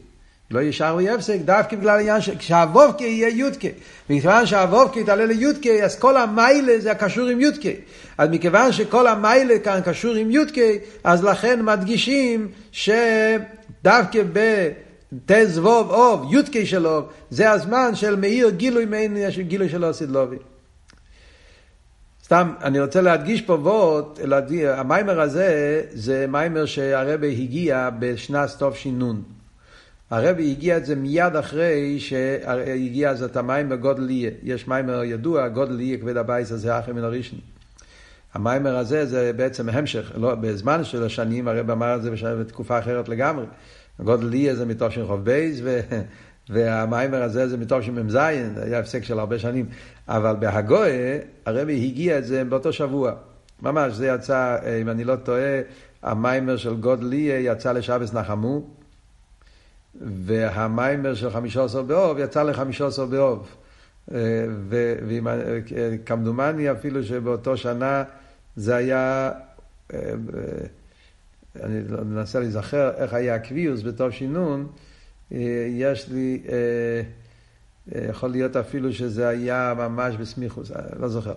[0.52, 3.68] לא יהיה שייר בו יפסק, דווקא בגלל העניין שהוובקה יהיה יודקה.
[4.10, 7.70] מכיוון שהוובקה יתעלה ליודקה, אז כל המיילה זה הקשור עם יודקה.
[8.18, 10.62] אז מכיוון שכל המיילה כאן קשור עם יודקה,
[11.04, 14.70] אז לכן מדגישים שדווקא ב...
[15.26, 20.38] טז ווב אוב, יודקי שלו, זה הזמן של מאיר גילוי מעין גילוי של אוסיד לובי.
[22.26, 24.20] סתם, אני רוצה להדגיש פה וורט,
[24.68, 29.22] המאמר הזה זה מאמר שהרבי הגיה בשנת תש"נ.
[30.12, 34.32] הרבי הגיה את זה מיד אחרי שהגיה אז את המאמר גדול יהיה.
[34.43, 37.39] יש מאמר ידוע, גדול יהיה כבוד הבית הזה האחרון מן הראשון.
[38.34, 43.10] המאמר הזה זה בעצם המשך, לא, בזמן של השנים הרבי אמר את זה בתקופה אחרת
[43.10, 43.45] לגמרי.
[44.00, 45.62] גדול יהיה זה מתוך תשכ"ב,
[46.50, 49.65] והמאמר הזה זה מתוך של מ"ז, היה הפסק של הרבה שנים.
[50.08, 53.13] אבל בהגואה, הרבי הגיע את זה באותו שבוע.
[53.62, 55.60] ממש, זה יצא, אם אני לא טועה,
[56.04, 58.81] המיימר של גודליה יצא לשבס נחמו,
[60.02, 63.56] והמיימר של חמישה עשר באוב יצא לחמישה עשר באוב.
[65.08, 68.04] וכמדומני אפילו שבאותו שנה
[68.56, 69.32] זה היה,
[71.64, 74.68] אני מנסה להיזכר איך היה הקביעוס בתור שינון,
[75.70, 76.44] יש לי...
[77.96, 81.34] יכול להיות אפילו שזה היה ממש בסמיכוס, לא זוכר.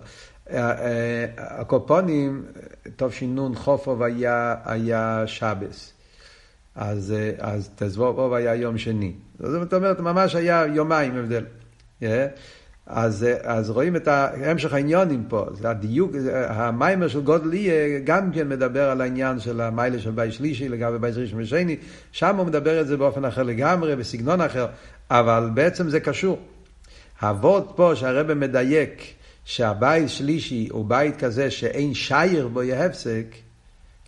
[1.36, 2.44] הקופונים,
[2.96, 5.92] טוב שינון חופוב היה, היה שבס.
[6.74, 9.12] אז, אז תזבוב היה יום שני.
[9.38, 11.44] זאת אומרת, ממש היה יומיים הבדל.
[12.02, 12.04] Yeah.
[12.86, 16.12] אז, אז רואים את המשך העניונים פה, זה הדיוק,
[16.48, 17.50] המיימר של גודל
[18.04, 21.76] גם כן מדבר על העניין של המיילה של בית שלישי לגבי בית ראשון ושני,
[22.12, 24.66] שם הוא מדבר את זה באופן אחר לגמרי, בסגנון אחר,
[25.10, 26.38] אבל בעצם זה קשור.
[27.22, 29.02] הוורט פה שהרבי מדייק
[29.44, 33.26] שהבית שלישי הוא בית כזה שאין שייך בו יהיה הפסק,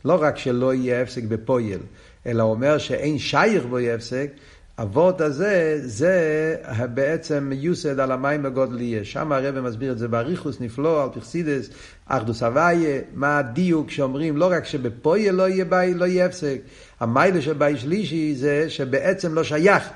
[0.04, 1.80] לא רק שלא יהיה הפסק בפועל,
[2.26, 4.30] אלא אומר שאין שייך בו הפסק,
[4.78, 6.56] הוורט הזה זה
[6.94, 9.04] בעצם מיוסד על המאמר גדול יהיה.
[9.04, 11.70] שם הרב מסביר את זה באריכות נפלא, על פרסידס,
[12.06, 16.58] אחדות הוויה, מה הדיוק שאומרים לא רק שבפועל לא יהיה בית, לא יהיה הפסק,
[17.00, 19.88] המיילה של בית שלישי זה שבעצם לא שייך.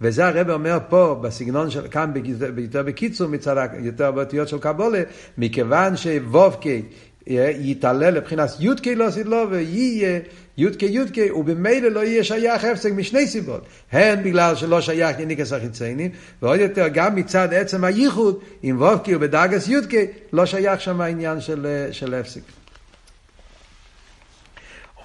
[0.00, 2.12] וזה הרב אומר פה, בסגנון של, כאן
[2.56, 5.02] יותר בקיצור מצד, יותר באותיות של קבולה,
[5.38, 6.82] מכיוון שוובקי
[7.26, 10.20] יתעלה לבחינת יודקי לא סדלו ויהיה
[10.58, 13.66] יודקי יודקי, ובמילא לא יהיה שייך הפסק משני סיבות.
[13.92, 16.10] הן בגלל שלא שייך יניקס החיציינים,
[16.42, 21.86] ועוד יותר גם מצד עצם הייחוד, עם וובקי ובדאגס יודקי, לא שייך שם העניין של,
[21.92, 22.42] של הפסק.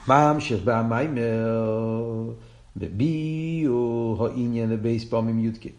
[0.08, 2.30] ממשיך במאמר
[2.78, 5.70] בביור העניין לב' פעמים י"ק.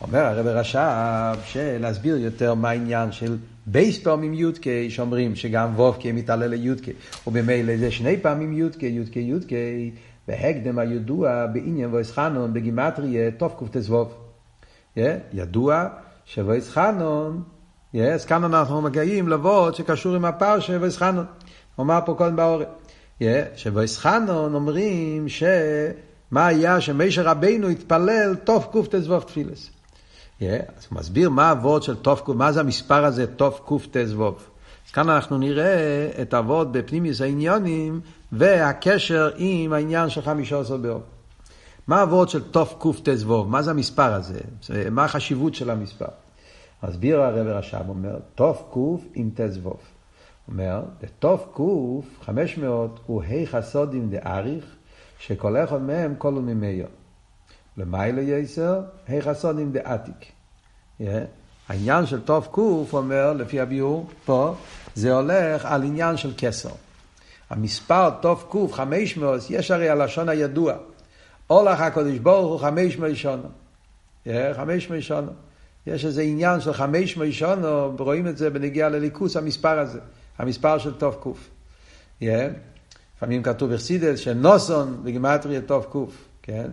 [0.00, 3.36] אומר הרב רש"ב שלהסביר יותר מה העניין של
[3.72, 6.92] ב' פעמים י"ק שאומרים שגם ו"ק מתעלה לי"ק
[7.26, 9.90] ובמילא זה שני פעמים י"ק י"ק י"ק
[10.28, 14.08] בהקדם הידוע בעניין ואתחנן בגימטריה תקט"ו
[15.32, 15.88] ידוע
[16.24, 17.42] שואתחנן
[17.94, 21.26] אז כאן אנחנו מגיעים לוורט שקשור עם הפרשה ואתחנן
[21.78, 22.64] אומר פה קודם באורן
[23.56, 25.42] שוויס חנון אומרים ש...
[26.30, 29.70] מה היה שמשה רבינו התפלל תוף קט"ו תפילס.
[30.42, 34.34] אז הוא מסביר מה הוורד של תוף, מה זה המספר הזה תוף קט"ו.
[34.86, 38.00] אז כאן אנחנו נראה את הוורד בפנימיוס העניונים
[38.32, 41.02] והקשר עם העניין של חמישה עשר באוב.
[41.86, 43.44] מה הוורד של תוף קט"ו?
[43.44, 44.40] מה זה המספר הזה?
[44.90, 46.06] מה החשיבות של המספר?
[46.82, 49.74] מסביר הרב רש"ב, אומר, תוף ק' עם ט"ו.
[50.48, 50.82] אומר,
[51.18, 54.64] תוף ק' 500 הוא ה' חסודים דאריך
[55.18, 56.99] שכל אחד מהם כל הוא.
[57.80, 60.32] למיילו יסר, היכ הסונים דעתיק.
[61.68, 64.54] העניין של טוב קוף אומר, לפי הביאור פה,
[64.94, 66.70] זה הולך על עניין של כסר.
[67.50, 70.74] המספר טוב קוף, חמש מאות, יש הרי הלשון הידוע.
[71.50, 73.48] אולך הקודש ברוך הוא חמש מאות שונו.
[74.56, 75.32] חמש מאות שונו.
[75.86, 80.00] יש איזה עניין של חמש מאות שונו, רואים את זה בנגיעה לליכוס, המספר הזה.
[80.38, 81.48] המספר של טוב קוף.
[82.22, 86.70] לפעמים כתוב בחסידס שנוסון בגימטריה טוב קוף, כן?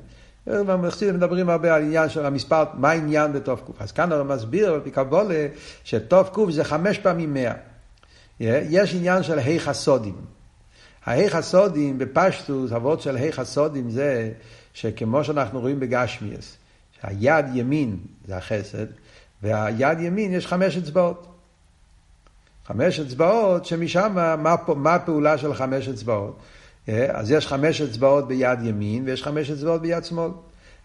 [0.47, 3.81] בחסידס מדברים הרבה על עניין של המספר, מה העניין בטוב קוף.
[3.81, 5.47] אז כאן הוא מסביר על פי קבולה
[5.83, 7.53] שטוב קוף זה חמש פעמים מאה.
[8.39, 10.15] יש עניין של ה' חסודים.
[11.05, 14.31] הה' חסודים בפשטוס, אבות של ה' חסודים זה
[14.73, 16.57] שכמו שאנחנו רואים בגשמיאס,
[17.01, 18.86] שהיד ימין זה החסד,
[19.43, 21.27] והיד ימין יש חמש אצבעות.
[22.67, 26.39] חמש אצבעות שמשם, מה, מה הפעולה של חמש אצבעות?
[26.89, 30.32] אה, אז יש חמש אצבעות ביד ימין ויש חמש אצבעות ביד שמאל.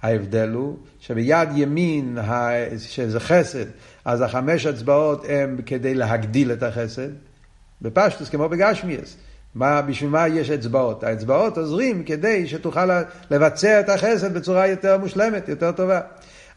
[0.03, 2.19] ההבדל הוא שביד ימין,
[2.79, 3.65] שזה חסד,
[4.05, 7.09] אז החמש אצבעות הם כדי להגדיל את החסד,
[7.83, 9.17] בפשטוס כמו בגשמיאס.
[9.57, 11.05] בשביל מה יש אצבעות?
[11.05, 12.89] האצבעות עוזרים כדי שתוכל
[13.31, 16.01] לבצע את החסד בצורה יותר מושלמת, יותר טובה.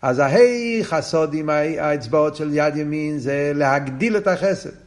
[0.01, 4.84] אז ההי חסוד עם האצבעות של יד ימין זה להגדיל את החסד.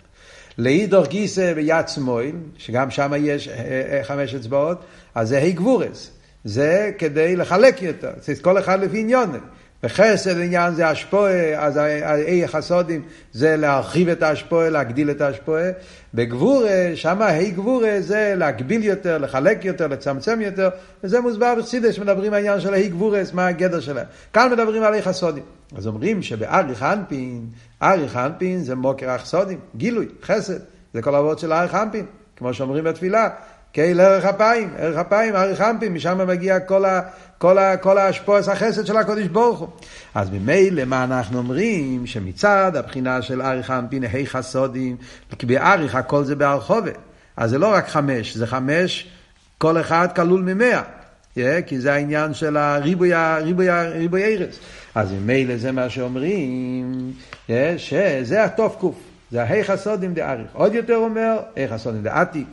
[0.59, 6.11] לאידוך גיסא ביד שמאל, שגם שם יש אה, אה, חמש אצבעות, אז זה הי גבורס.
[6.45, 8.11] זה כדי לחלק יותר,
[8.43, 9.41] כל אחד לפי עניונים.
[9.83, 15.71] בחסד עניין זה השפועה, אז האי החסודים זה להרחיב את ההשפועה, להגדיל את ההשפועה.
[16.15, 20.69] בגבורה, שם האי גבורה זה להגביל יותר, לחלק יותר, לצמצם יותר,
[21.05, 24.07] וזה מוסבר בחסידס, מדברים על העניין של האי גבורה, מה הגדר שלהם.
[24.33, 25.43] כאן מדברים על האי חסודים.
[25.77, 27.47] אז אומרים שבאריך אנפין,
[27.83, 30.59] אריך אנפין זה מוקר החסודים, גילוי, חסד,
[30.95, 33.29] זה כל העבוד של אריך אנפין, כמו שאומרים בתפילה.
[33.73, 37.01] קהיל ערך אפיים, ערך אפיים, ערך אמפים, משם מגיע כל, ה,
[37.39, 39.69] כל, ה, כל ההשפועס החסד של הקודש ברוך הוא.
[40.15, 42.07] אז ממילא מה אנחנו אומרים?
[42.07, 44.97] שמצד הבחינה של ערך אמפין, ה' חסודים,
[45.39, 46.99] כי בעריך הכל זה בהרחובת.
[47.37, 49.09] אז זה לא רק חמש, זה חמש,
[49.59, 50.83] כל אחד כלול ממאה.
[51.37, 54.59] Yeah, כי זה העניין של הריבוי, הריבוי, הריבוי ארץ.
[54.99, 57.13] אז ממילא זה מה שאומרים,
[57.77, 58.95] שזה התוף קוף,
[59.31, 60.47] זה ההי חסודים דאריך.
[60.53, 62.47] עוד יותר אומר, ה' חסודים דעתיק.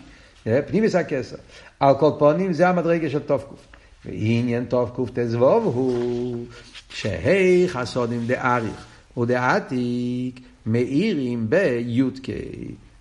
[0.67, 1.35] פנימיס הכסר.
[1.79, 3.67] על כל פונים זה המדרגה של תוף קוף.
[4.05, 6.45] ועניין תוף קוף תזבוב הוא
[6.89, 8.85] שהי חסודים דאריך
[9.17, 12.27] ודעתיק מאירים בי"ק.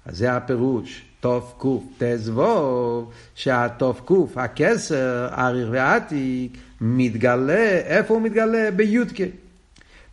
[0.07, 1.03] אז זה הפירוש.
[1.25, 8.71] תוף קוף תזבוב, שהתוף קוף, הכסר, אריך ועתיק, מתגלה, איפה הוא מתגלה?
[8.71, 9.19] בי"ק.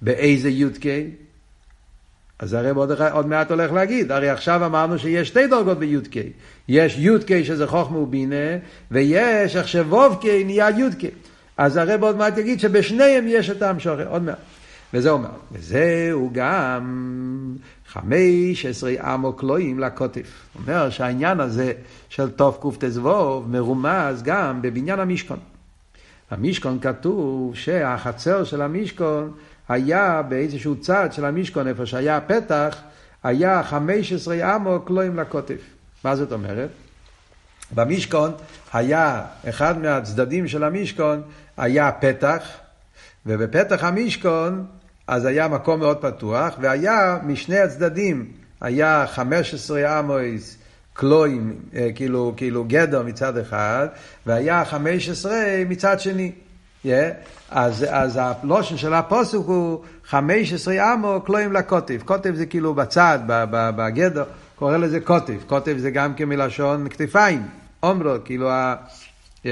[0.02, 0.86] באיזה י"ק?
[2.40, 6.16] אז הרב עוד, עוד מעט הולך להגיד, הרי עכשיו אמרנו שיש שתי דרגות בי"ק.
[6.68, 8.58] יש י"ק שזה חוכמה ובינה,
[8.92, 11.12] ויש איך שו"ק נהיה י"ק.
[11.58, 14.38] אז הרב עוד מעט יגיד שבשניהם יש את המשוכר, עוד מעט.
[14.94, 17.56] וזה אומר, וזהו גם
[17.94, 20.48] חמש עשרה אמוקלואים לקוטף.
[20.60, 21.74] אומר שהעניין הזה
[22.10, 25.40] של תוף קט"ו מרומז גם בבניין המשכון.
[26.32, 29.32] במשכון כתוב שהחצר של המשכון
[29.70, 32.78] היה באיזשהו צד של המשכון, איפה שהיה הפתח,
[33.24, 35.62] היה חמש עשרה אמוקלואים לקוטף.
[36.04, 36.70] מה זאת אומרת?
[37.76, 38.32] במשכון
[38.74, 41.22] היה, אחד מהצדדים של המשכון
[41.58, 42.44] היה פתח,
[43.26, 44.66] ובפתח המשכון
[45.12, 48.26] אז היה מקום מאוד פתוח, והיה משני הצדדים,
[48.62, 50.58] היה 15 אמויס
[50.94, 51.56] קלויים,
[51.96, 53.88] כאילו, כאילו גדר מצד אחד,
[54.26, 55.34] והיה 15
[55.70, 56.32] מצד שני.
[56.86, 56.88] Yeah.
[57.50, 62.02] אז, אז הלושן של הפוסק הוא 15 אמו קלויים לקוטב.
[62.06, 64.24] קוטב זה כאילו בצד, בגדר.
[64.56, 65.38] קורא לזה קוטב.
[65.48, 67.44] קוטב זה גם כן מלשון כתפיים,
[67.84, 68.76] אומרו, כאילו ה...
[69.44, 69.48] Yeah,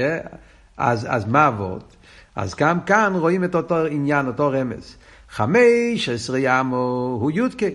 [0.76, 1.96] אז, אז מה אבות?
[2.36, 4.96] אז גם כאן רואים את אותו עניין, אותו רמז.
[5.30, 7.66] חמש עשרה אמו הוא יודקה.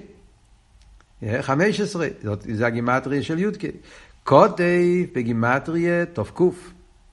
[1.41, 2.07] חמש עשרה,
[2.39, 3.67] זה הגימטריה של יודקה.
[4.23, 4.63] קוטב
[5.15, 6.71] בגימטריה תקוף.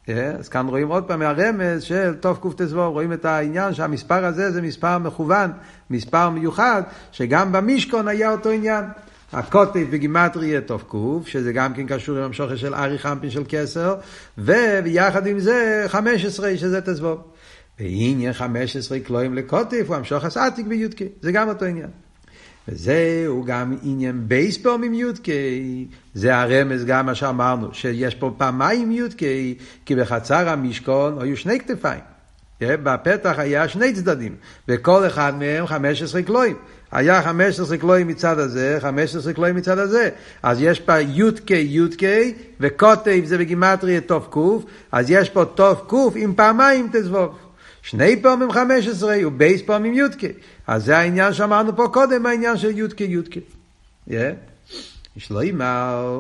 [0.09, 4.63] אז כאן רואים עוד פעם הרמז של תוף קט"ו, רואים את העניין שהמספר הזה זה
[4.63, 5.51] מספר מכוון,
[5.91, 8.85] מספר מיוחד, שגם במשכון היה אותו עניין.
[9.33, 13.95] הקוטף בגימטריה תוף קוף, שזה גם כן קשור עם המשוכר של ארי חמפין של כסר,
[14.39, 17.32] וביחד עם זה 15 שזה תזבוב.
[17.83, 21.89] ועניין 15 קלויים לקוטף הוא המשוך הסעתיק בי"ק, זה גם אותו עניין.
[22.69, 25.27] וזהו גם עניין בייס פעמים י"ק,
[26.15, 29.19] זה הרמז גם מה שאמרנו, שיש פה פעמיים י"ק,
[29.87, 32.01] כי בחצר המשכון היו שני כתפיים.
[32.61, 34.35] בפתח היה שני צדדים,
[34.69, 36.57] וכל אחד מהם 15 קלויים.
[36.93, 40.09] היה 15 קלויים מצד הזה, 15 קלויים מצד הזה.
[40.43, 42.03] אז יש פה י"ק י"ק,
[42.61, 47.35] וקוטב זה בגימטריה תוף קוף, אז יש פה תוף קוף עם פעמיים תזבוב.
[47.83, 50.23] שני פעמים 15 ובייס פעמים י"ק.
[50.67, 53.37] אז זה העניין שאמרנו פה קודם, העניין של י"ק י"ק.
[55.17, 56.19] יש לו אימר,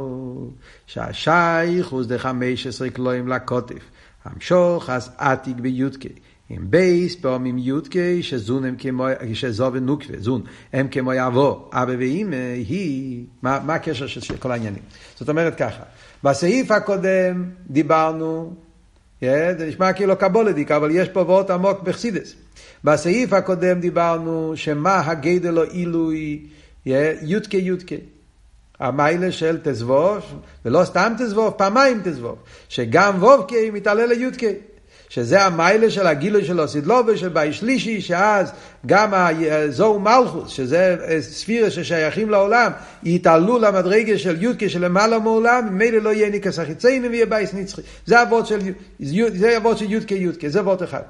[1.91, 3.83] הוא זה 15 קלויים לקוטף.
[4.25, 6.05] המשוך אז עתיק בי"ק.
[6.51, 11.57] עם בייס פעמים י"ק שזון הם כמו, שזו ונוקווה, זון, הם כמו יבוא.
[11.73, 14.83] אבא ואימא היא, מה, מה הקשר של כל העניינים?
[15.17, 15.83] זאת אומרת ככה,
[16.25, 18.55] בסעיף הקודם דיברנו,
[19.31, 22.35] זה נשמע כאילו קבולדיק, אבל יש פה וורט עמוק בחסידס.
[22.85, 26.47] בסעיף הקודם דיברנו שמה הגדל או עילוי
[27.23, 27.97] יודקה יודקה.
[28.81, 30.23] המיילה של תזבוב,
[30.65, 32.37] ולא סתם תזבוב, פעמיים תזבוב.
[32.69, 34.47] שגם וובקה מתעלה ליודקה.
[35.13, 38.53] שזה המיילה של הגילוי של אוסידלובה, של באי שלישי, שאז
[38.87, 39.13] גם
[39.69, 46.31] זוהו מלכוס, שזה ספירה ששייכים לעולם, יתעלו למדרגה של יודקה שלמעלה מעולם, ממילא לא יהיה
[46.31, 47.81] ניקס החיציינים ויהיה בייס נצחי.
[48.07, 48.59] זה אבות של,
[49.35, 51.03] זה אבות של יודקה יודקה, זה אבות אחד.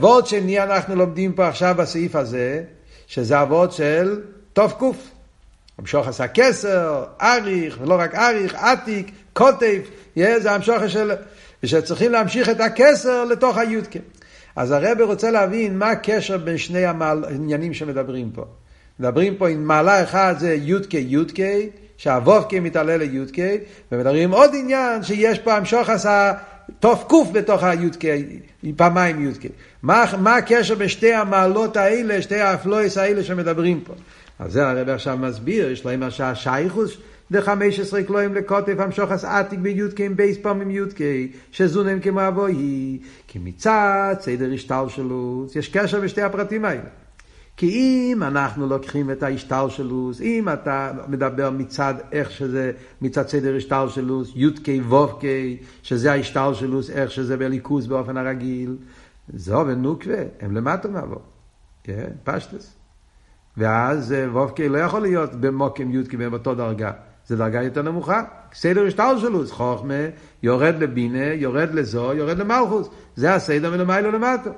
[0.00, 2.62] ועוד שני אנחנו לומדים פה עכשיו בסעיף הזה,
[3.06, 4.20] שזה אבות של
[4.52, 4.96] תוף קוף.
[5.78, 9.80] המשוך עשה כסר, אריך, ולא רק אריך, עתיק, קוטב,
[10.16, 11.12] זה המשוך של...
[11.62, 13.98] ושצריכים להמשיך את הכסר לתוך היודקה.
[14.56, 18.44] אז הרב רוצה להבין מה הקשר בין שני העניינים שמדברים פה.
[19.00, 21.42] מדברים פה עם מעלה אחד זה יודקה יודקה,
[21.96, 23.42] שהוובקה מתעלה ליודקה,
[23.92, 26.32] ומדברים עוד עניין שיש פה המשוך עשה
[26.80, 28.08] תוף קוף בתוך היודקה,
[28.76, 29.48] פעמיים יודקה.
[29.82, 33.92] מה, מה הקשר בשתי המעלות האלה, שתי האפלויס האלה שמדברים פה?
[34.38, 36.32] אז זה הרב עכשיו מסביר, יש להם עכשיו
[37.30, 40.98] וחמש עשרה קלויים לקוטף המשוחס עתיק בי"ק עם בייס פעמים י"ק
[41.52, 46.88] שזונם כמו אבוי כי מצד סדר השתלשלות יש קשר בשתי הפרטים האלה.
[47.56, 54.26] כי אם אנחנו לוקחים את ההשתלשלות אם אתה מדבר מצד איך שזה מצד סדר השתלשלות
[54.34, 55.22] י"ק ו"ק
[55.82, 58.76] שזה ההשתלשלות איך שזה בליכוז באופן הרגיל
[59.34, 61.22] זו ונוקווה הם למטה מעבור
[61.84, 62.76] כן פשטס
[63.56, 66.92] ואז ו"ק לא יכול להיות במוקם י"ק באותו דרגה
[67.28, 68.22] זה דרגה יותר נמוכה.
[68.54, 69.94] סדר השתלשלוס, חוכמה,
[70.42, 72.88] יורד לבינה, יורד לזו, יורד למלכוס.
[73.16, 74.50] זה הסדר מלמעלה למטה.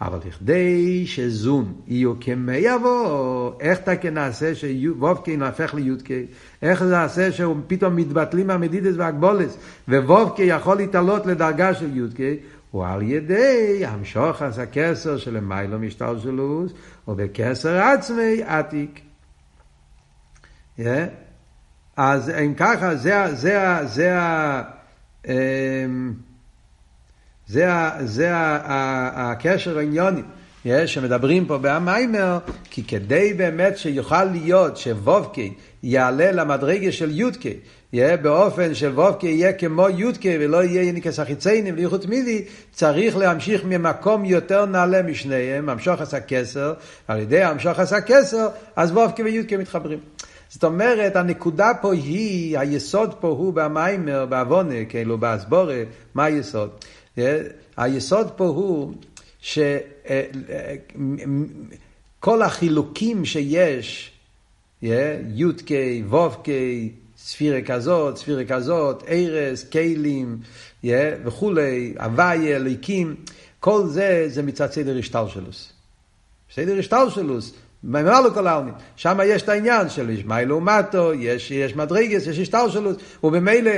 [0.00, 6.26] אבל לכדי שזון יהיו כמי יבוא, איך אתה כנעשה שוובקי נהפך ליודקי?
[6.62, 9.58] איך נעשה שהוא פתאום מתבטלים המדידס והגבולס,
[9.88, 12.36] ווובקי יכול להתעלות לדרגה של יודקי?
[12.70, 16.72] הוא על ידי המשוך אז הכסר של מיילו משתלשלוס,
[17.08, 19.00] ובכסר עצמי עתיק.
[20.78, 20.82] Yeah.
[21.96, 24.18] אז אם ככה, זה, זה, זה,
[25.28, 26.12] אמ,
[27.46, 27.66] זה,
[28.04, 30.22] זה, הקשר העניוני.
[30.86, 32.38] שמדברים פה במיימר,
[32.70, 37.54] כי כדי באמת שיוכל להיות שוובקי יעלה למדרגה של יודקי,
[37.92, 43.64] יהיה באופן של וובקי יהיה כמו יודקי ולא יהיה יניקס החיציינים וייחוד מידי, צריך להמשיך
[43.64, 46.74] ממקום יותר נעלה משניהם, המשוך עשה כסר,
[47.08, 49.98] על ידי המשוך עשה כסר, אז וובקי ויודקי מתחברים.
[50.54, 55.82] זאת אומרת, הנקודה פה היא, היסוד פה הוא במיימר, בעוונה, כאילו באסבורה,
[56.14, 56.70] מה היסוד?
[57.76, 58.94] היסוד פה הוא
[59.40, 59.62] שכל
[62.42, 64.12] החילוקים שיש,
[64.82, 65.70] י"ק,
[66.10, 66.48] ו"ק,
[67.18, 70.38] ספירה כזאת, ספירה כזאת, ארס, כלים
[71.24, 73.14] וכולי, הוויה, ליקים,
[73.60, 75.72] כל זה, זה מצד סדר השטלשלוס.
[76.54, 77.54] סדר השטלשלוס.
[77.84, 78.74] מה לא כל העלמין.
[78.96, 83.72] שם יש את העניין של ישמעאל לעומתו, יש, יש מדרגס, יש השטלשלוס, ובמילא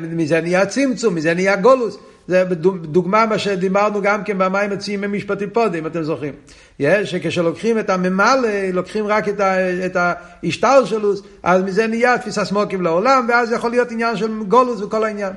[0.00, 1.98] מזה נהיה צמצום, מזה נהיה גולוס.
[2.28, 2.44] זה
[2.82, 6.34] דוגמה מה שדיברנו גם כן במים מציעים במשפטים פודים, אתם זוכרים.
[6.78, 12.82] יש, שכשלוקחים את הממלא, לוקחים רק את, ה, את ההשטלשלוס, אז מזה נהיה תפיסה סמוקים
[12.82, 15.32] לעולם, ואז יכול להיות עניין של גולוס וכל העניין.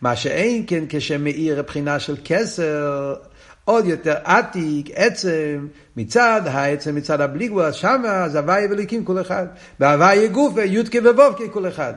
[0.00, 3.14] מה שאין כן כשמאיר הבחינה של כסר,
[3.64, 9.20] עוד יותר עתיק, עצם, מצד העצם, מצד הבלי גבול, אז שמה אז הוויה וליקים כל
[9.20, 9.46] אחד.
[9.80, 11.94] והוויה גופה, יודקה ובובקה כל אחד.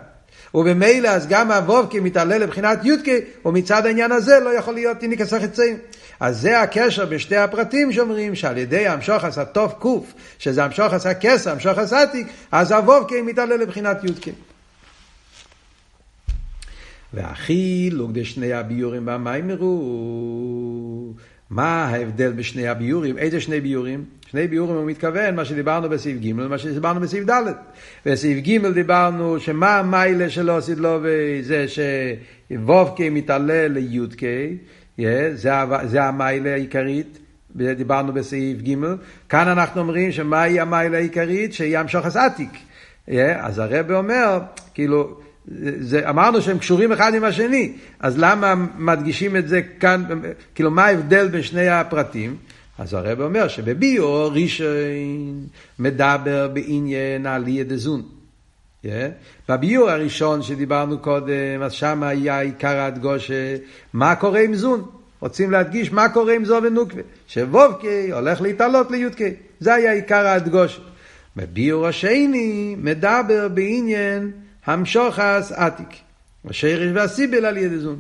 [0.54, 3.12] ובמילא אז גם הוובקה מתעלה לבחינת יודקה,
[3.46, 5.78] ומצד העניין הזה לא יכול להיות תיניקס החצאים.
[6.20, 11.14] אז זה הקשר בשתי הפרטים שאומרים שעל ידי המשוך עשה תוף קוף, שזה המשוך עשה
[11.14, 14.32] כסר, המשוך עשה עתיק, אז הוובקה מתעלה לבחינת יודקה.
[17.14, 19.82] והחילוק בשני הביורים במיימרו
[21.50, 23.18] מה ההבדל בשני הביורים?
[23.18, 24.04] איזה שני ביורים?
[24.32, 27.44] שני ביורים הוא מתכוון מה שדיברנו בסעיף ג' מה שדיברנו בסעיף ד'.
[28.06, 34.58] בסעיף ג' דיברנו שמה המיילה שלו סדלובי זה שוובקי מתעלה ליודקי,
[35.34, 35.52] זה,
[35.84, 37.20] זה המיילה העיקרית.
[37.56, 38.76] דיברנו בסעיף ג',
[39.30, 41.54] כאן אנחנו אומרים שמהי המיילה העיקרית?
[41.54, 42.50] שיהיה המשוך עתיק.
[43.40, 44.40] אז הרב אומר,
[44.74, 45.20] כאילו,
[45.80, 50.04] זה, אמרנו שהם קשורים אחד עם השני, אז למה מדגישים את זה כאן,
[50.56, 52.36] כאילו מה ההבדל בין שני הפרטים?
[52.78, 55.48] אז הרב אומר שבביו ראשון
[55.80, 58.02] מדבר בעניין עלייה דזון.
[59.50, 63.56] בביור הראשון שדיברנו קודם, אז שם היה עיקר הדגושה,
[63.94, 64.86] מה קורה עם זון?
[65.20, 67.04] רוצים להדגיש מה קורה עם זו ונוקווה.
[67.28, 69.30] שוובקי הולך להתעלות ליודקי.
[69.60, 70.82] זה היה עיקר הדגושה.
[71.36, 74.32] בביור השני מדבר בעניין
[74.68, 75.88] המשוחס עתיק.
[76.50, 78.00] השרש והסיבל על ידי זון.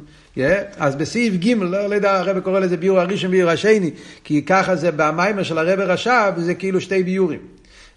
[0.78, 3.92] אז בסעיף ג', לא, לא יודע, הרב קורא לזה ביור הראשון וביור השני,
[4.24, 7.40] כי ככה זה במיימר של הרב רש"ב, זה כאילו שתי ביורים.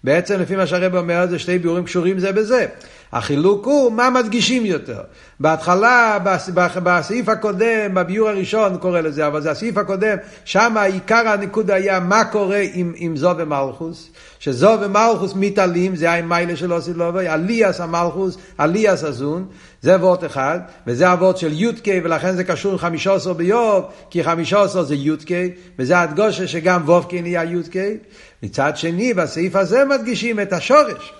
[0.05, 2.67] בעצם לפי מה שהרב אומר, זה שתי ביורים קשורים זה בזה.
[3.13, 5.01] החילוק הוא מה מדגישים יותר.
[5.41, 6.19] בהתחלה,
[6.83, 12.25] בסעיף הקודם, בביור הראשון קורא לזה, אבל זה הסעיף הקודם, שם עיקר הניקוד היה מה
[12.25, 17.81] קורה עם, עם זו ומלכוס, שזו ומלכוס מתעלים, זה היה מיילה של עושי לובי, עליאס
[17.81, 19.47] המלכוס, עליאס הזון,
[19.83, 24.25] זה וורט אחד, וזה הוורט של יודקי, ולכן זה קשור עם חמישה עשר ביוב, כי
[24.25, 27.97] חמישה עשר זה יודקי, וזה הדגושה שגם וובקי נהיה יודקי.
[28.43, 31.20] מצד שני, בסעיף הזה מדגישים את השורש.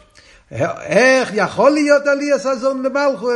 [0.53, 3.31] איך יכול להיות עלי הסזון למלכו,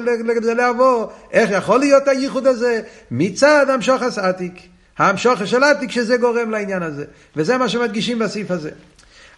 [0.56, 4.68] לעבור, איך יכול להיות הייחוד הזה מצד המשוך עתיק.
[4.98, 7.04] המשוך של עתיק שזה גורם לעניין הזה.
[7.36, 8.70] וזה מה שמדגישים בסעיף הזה.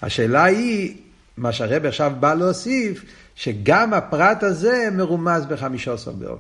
[0.03, 0.97] השאלה היא,
[1.37, 3.05] מה שהרב עכשיו בא להוסיף,
[3.35, 6.39] שגם הפרט הזה מרומז בחמישה עשר באוב.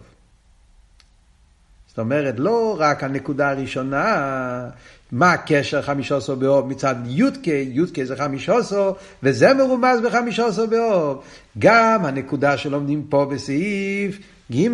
[1.88, 4.68] זאת אומרת, לא רק הנקודה הראשונה,
[5.12, 8.92] מה הקשר חמישה עשר באוב מצד י"ק, י"ק זה חמישה עשר,
[9.22, 11.22] וזה מרומז בחמישה עשר באוב.
[11.58, 14.18] גם הנקודה שלומדים פה בסעיף
[14.52, 14.68] ג',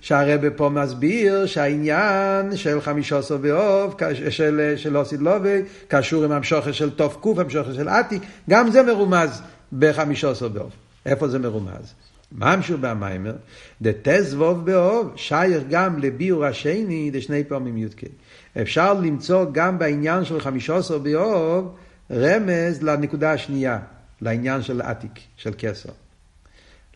[0.00, 3.94] שהרבא פה מסביר שהעניין של חמישה עשר באוב,
[4.30, 8.82] של, של אוסיד לובי, קשור עם המשוכר של תוף קוף, המשוכר של עתיק, גם זה
[8.82, 9.42] מרומז
[9.78, 10.70] בחמישה עשר באוב.
[11.06, 11.94] איפה זה מרומז?
[12.32, 13.34] ממשו במיימר,
[13.82, 18.02] דתזבוב באוב, שייך גם לביאור השני, דשני פעמים י"ק.
[18.62, 21.76] אפשר למצוא גם בעניין של חמישה עשר באוב
[22.10, 23.78] רמז לנקודה השנייה,
[24.20, 25.92] לעניין של עתיק, של כסר.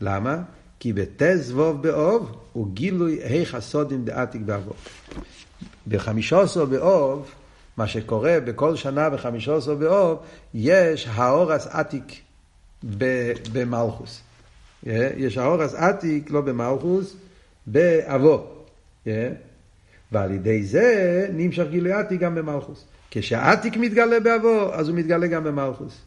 [0.01, 0.43] למה?
[0.81, 4.77] כי בתזבוב באוב הוא גילוי היך הסודים דעתיק באבוב.
[5.89, 7.31] בחמישה עשר באוב,
[7.77, 10.19] מה שקורה בכל שנה בחמישה עשר באוב,
[10.55, 12.21] יש האורס עתיק
[13.53, 14.21] במלכוס.
[15.17, 17.17] יש האורס עתיק, לא במלכוס,
[17.67, 18.47] באבו.
[20.13, 22.85] ועל ידי זה נמשך גילוי עתיק גם במלכוס.
[23.11, 26.01] כשעתיק מתגלה באבו, אז הוא מתגלה גם במלכוס.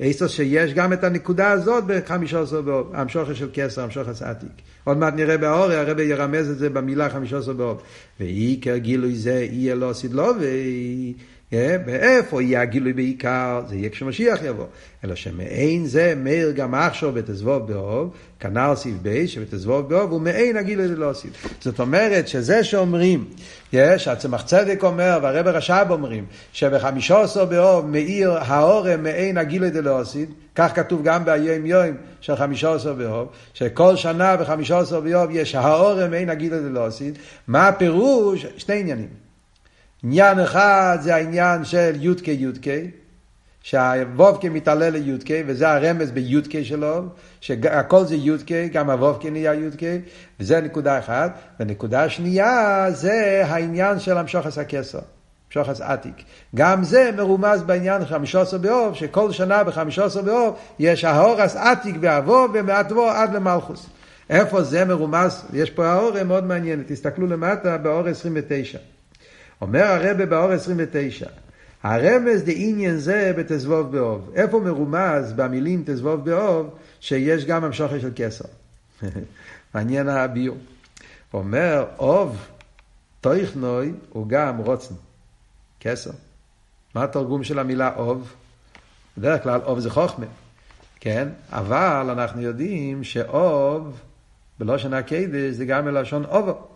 [0.00, 4.50] איסוס שיש גם את הנקודה הזאת בחמישה עשר באוב, המשוכר של כסר, המשוכר עתיק.
[4.84, 7.82] עוד מעט נראה באורי, הרבי ירמז את זה במילה חמישה עשר באוב.
[8.20, 11.14] ועיקר גילוי זה יהיה לא סדלובי,
[11.52, 13.62] ואיפה יהיה הגילוי בעיקר?
[13.68, 14.66] זה יהיה כשמשיח יבוא.
[15.04, 20.56] אלא שמעין זה מאיר גם עכשיו בתזבוב באוב, כנ"ל סעיף בייס, שבתזבוב באוב הוא מעין
[20.56, 21.46] הגילוי ללא סעיף.
[21.60, 23.24] זאת אומרת שזה שאומרים,
[23.72, 30.04] יש, הצמח צדק אומר, והרבר רש"ב אומרים, שבחמישה עשר באוב מאיר האורם מעין הגילוי דלא
[30.04, 35.30] סעיף, כך כתוב גם ביום יום של חמישה עשר באוב, שכל שנה בחמישה עשר באוב
[35.32, 37.16] יש האורם מעין הגילוי דלא סעיף.
[37.48, 38.46] מה הפירוש?
[38.56, 39.25] שני עניינים.
[40.02, 42.90] עניין אחד זה העניין של יודקי יודקי,
[43.62, 47.02] שהוובקי מתעלה ליודקי, וזה הרמז ביודקי שלו,
[47.40, 49.98] שהכל זה יודקי, גם הוובקי נהיה יודקי,
[50.40, 51.38] וזה נקודה אחת.
[51.60, 54.98] ונקודה שנייה זה העניין של המשוחס הכסר.
[55.46, 56.22] המשוחס עתיק.
[56.54, 61.96] גם זה מרומז בעניין חמישה עשר באוב, שכל שנה בחמישה עשר באוב יש ההורס עתיק
[61.96, 63.86] באבו ומעטבו עד למלכוס.
[64.30, 65.44] איפה זה מרומז?
[65.52, 68.78] יש פה האורה מאוד מעניינת, תסתכלו למטה באור 29.
[69.60, 71.26] אומר הרבה באור 29,
[71.82, 74.30] הרמז דעניין זה בתזבוב באוב.
[74.34, 78.44] איפה מרומז במילים תזבוב באוב שיש גם המשוכר של כסר?
[79.74, 80.56] מעניין הביור.
[81.34, 82.46] אומר אוב
[83.20, 84.94] תויכנוי הוא גם רוצן,
[85.80, 86.10] כסר.
[86.94, 88.32] מה התרגום של המילה אוב?
[89.18, 90.26] בדרך כלל אוב זה חוכמה,
[91.00, 91.28] כן?
[91.50, 94.00] אבל אנחנו יודעים שאוב
[94.58, 96.75] בלושן הקדש זה גם מלשון אובו.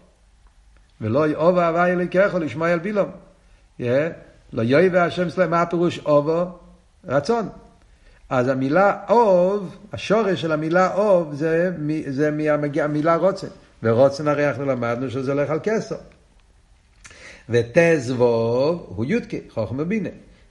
[1.00, 3.10] ולא אובה הווה אלוקיך לשמוע אל בילום.
[4.52, 6.44] לא יוי והשם סלם, מה הפירוש אובו?
[7.06, 7.48] רצון.
[8.28, 11.70] אז המילה אוב, השורש של המילה אוב זה,
[12.08, 13.48] זה מהמילה רוצן.
[13.82, 15.96] ורוצן הרי אנחנו למדנו שזה הולך על כסר.
[17.48, 20.08] ותזבוב הוא יודקי, חוכמה בינה.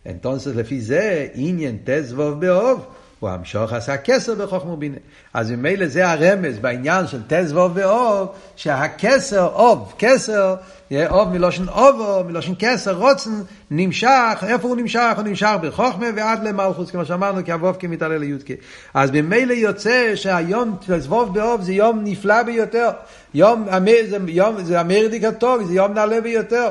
[0.07, 2.85] אנטונסס לפי זה עניין תזבוב באוב.
[3.19, 4.97] הוא המשוך עשה כסר בחוכמה ובינה.
[5.33, 10.55] אז ממילא זה הרמז בעניין של תזבוב ואוב, שהכסר, אוב, כסר,
[10.93, 13.31] אוב מלושן אובו, מלושן כסר, רוצן,
[13.71, 15.13] נמשך, איפה הוא נמשך?
[15.15, 18.53] הוא נמשך בחוכמה ועד למלכוס, כמו שאמרנו, כי אבוב כמתעלה ליודקה.
[18.93, 22.89] אז ממילא יוצא שהיום תזבוב באוב זה יום נפלא ביותר.
[23.33, 23.65] יום,
[24.09, 26.69] זה, יום, זה המרדיקטורי, זה יום נעלה ביותר.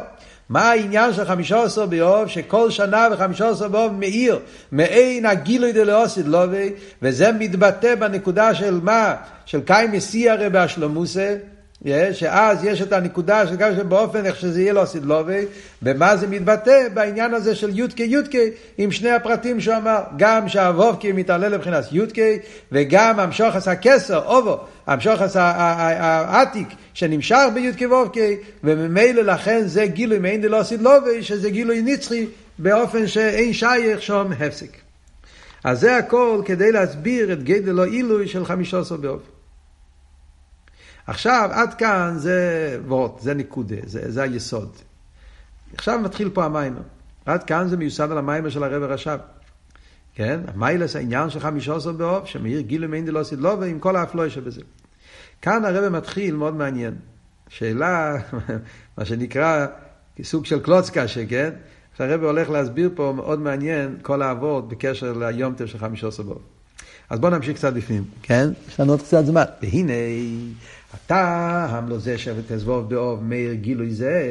[0.49, 4.39] מה העניין של חמישה עשר באוב, שכל שנה בחמישה עשר באוב מאיר,
[4.73, 6.73] מעין הגילוי דלאוסיד לובי,
[7.03, 9.15] וזה מתבטא בנקודה של מה?
[9.47, 11.37] של קאי מסי הרי באשלומוסה,
[12.13, 15.45] שאז יש את הנקודה של גם באופן איך שזה יהיה לו סדלובי,
[15.83, 16.89] במה זה מתבטא?
[16.95, 22.39] בעניין הזה של יודקי יודקי, עם שני הפרטים שהוא אמר, גם שהוובקי מתעלה לבחינת יודקי,
[22.73, 30.63] וגם המשוחס הכסר, אובו, המשוחס העתיק, שנמשך ביודקי וובקי, וממילא לכן זה גילוי מעין דלא
[30.63, 32.27] סדלובי, שזה גילוי נצחי,
[32.59, 34.71] באופן שאין שייך שום הפסק.
[35.65, 39.38] אז זה הכל כדי להסביר את גדלו עילוי של חמישה עשר באופן.
[41.09, 44.77] עכשיו, עד כאן זה וורט, זה נקודה, זה, זה היסוד.
[45.75, 46.81] עכשיו מתחיל פה המיימר.
[47.27, 49.19] עד כאן זה מיוסד על המיימר של הרב הרש"ב.
[50.15, 50.41] כן?
[50.47, 54.61] המיילס העניין של חמישה עשר באוב, שמאיר גילו מיין דלא סדלו ועם כל האפלוי שבזה.
[55.43, 56.95] כאן הרב מתחיל מאוד מעניין.
[57.49, 58.17] שאלה,
[58.99, 59.67] מה שנקרא,
[60.23, 61.51] סוג של קלוצקה, שכן?
[61.97, 66.43] שהרב הולך להסביר פה מאוד מעניין כל האבות בקשר ליום טב של חמישה עשר באוב.
[67.11, 68.49] אז בואו נמשיך קצת בפנים, כן?
[68.69, 69.45] יש לנו עוד קצת זמן.
[69.63, 69.93] והנה,
[70.95, 74.23] הטעם לא זה שבתזבוב באוב מאיר גילוי זה,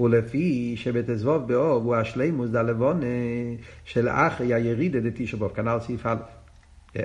[0.00, 3.06] ולפי שבתזבוב באוב הוא השלימוס דלבונה
[3.84, 6.16] של אחרי הירידה דתישו באוב, כנ"ל סעיף א'.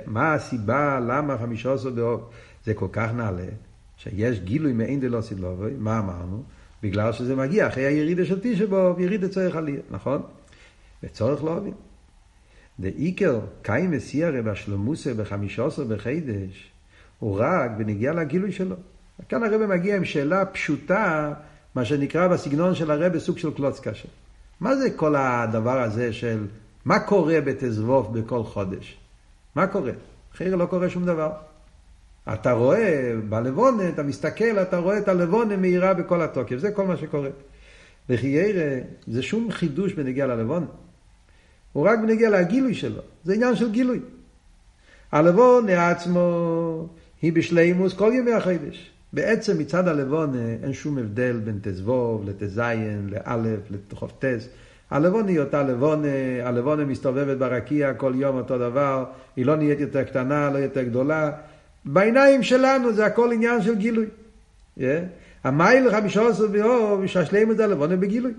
[0.06, 2.30] מה הסיבה למה חמישה עשר באוב
[2.64, 3.46] זה כל כך נעלה,
[3.96, 6.42] שיש גילוי מעין דלא סילובוי, מה אמרנו?
[6.82, 10.22] בגלל שזה מגיע אחרי הירידה של תשע באוב, ירידה צורך עלייה, נכון?
[11.02, 11.74] וצורך לא להבין.
[12.80, 16.69] דאיקר קיים וסיירה בשלמוסה בחמישה עשר בחידש,
[17.20, 18.76] הוא רק בנגיע לגילוי שלו.
[19.28, 21.32] כאן הרב מגיע עם שאלה פשוטה,
[21.74, 24.08] מה שנקרא בסגנון של הרב סוג של קלוץ קשה.
[24.60, 26.46] מה זה כל הדבר הזה של
[26.84, 28.98] מה קורה בתזבוב בכל חודש?
[29.54, 29.92] מה קורה?
[30.34, 31.30] אחרי לא קורה שום דבר.
[32.32, 36.96] אתה רואה בלבונה, אתה מסתכל, אתה רואה את הלבונה מהירה בכל התוקף, זה כל מה
[36.96, 37.28] שקורה.
[38.08, 40.66] וכי ירא, זה שום חידוש בנגיע ללבונה.
[41.72, 44.00] הוא רק בנגיע לגילוי שלו, זה עניין של גילוי.
[45.12, 46.88] הלבונה עצמו
[47.22, 48.90] היא בשלימוס כל ימי החודש.
[49.12, 52.60] בעצם מצד הלבונה אין שום הבדל בין תזבוב לט"ז,
[53.08, 53.60] לאלף,
[53.92, 54.48] לחופטס.
[54.90, 56.08] הלבונה היא אותה לבונה,
[56.42, 59.04] הלבונה מסתובבת ברקיע כל יום אותו דבר,
[59.36, 61.32] היא לא נהיית יותר קטנה, לא יותר גדולה.
[61.84, 64.06] בעיניים שלנו זה הכל עניין של גילוי.
[64.78, 64.82] Yeah.
[65.44, 68.32] המייל חמישה עשר באור, שהשלימות זה הלבונה בגילוי.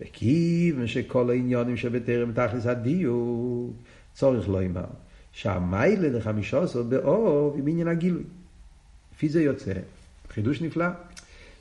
[0.00, 3.72] וכיוון שכל העניונים שבטרם תכלס הדיוק,
[4.14, 4.84] צורך לא אמר,
[5.34, 8.24] שהמיילה לחמישה עשר באור עם עניין הגילוי.
[9.14, 9.72] לפי זה יוצא,
[10.28, 10.86] חידוש נפלא,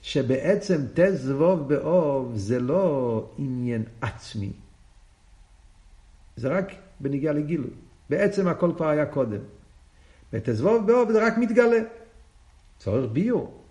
[0.02, 4.52] שבעצם תזבוב באוב זה לא עניין עצמי,
[6.36, 7.70] זה רק בניגיע לגילוי.
[8.10, 9.42] בעצם הכל כבר היה קודם.
[10.34, 11.80] ותזבוב באוב זה רק מתגלה.
[12.80, 13.64] צורך ביור.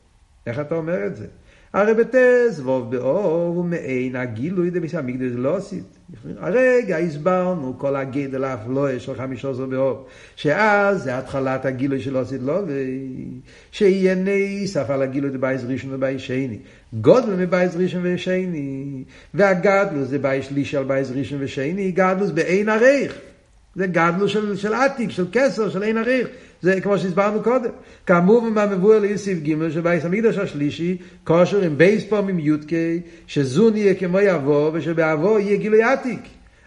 [0.47, 1.27] איך אתה אומר את זה?
[1.73, 5.99] הרי בתזבוב באור הוא מעין הגילוי דמיס המקדש לא עשית.
[6.39, 10.07] הרגע הסברנו כל הגודל ההפלאה של חמישה עשר באב,
[10.37, 12.63] שאז זה התחלת הגילוי של דלעתיד לבוא,
[13.71, 16.59] שיהיה נוסף על הגילוי דבית ראשון ובית שני.
[17.01, 19.05] גדול מבית ראשון ושני,
[19.35, 23.19] והגדלות זה בית שלישי על בית ראשון ושני, גדלות באין ערוך.
[23.75, 26.29] זה גדלות של, של עתיק, של כתר, של אין ערוך.
[26.63, 27.71] זה כמו שהסברנו קודם.
[28.07, 34.21] כאמור במבואר ליוסיף ג' שבית המקדש השלישי, קשור עם ב' פעמים י"ק, שזון יהיה כמו
[34.21, 36.21] יבוא, ושבעבור יהיה גילוי עתיק.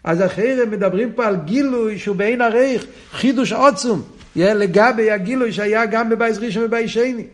[0.04, 4.02] אז אחרי הם מדברים פה על גילוי שהוא בעין הרייך, חידוש עוצום,
[4.36, 7.26] לגבי הגילוי שהיה גם בבייס ראשון ובייס שני.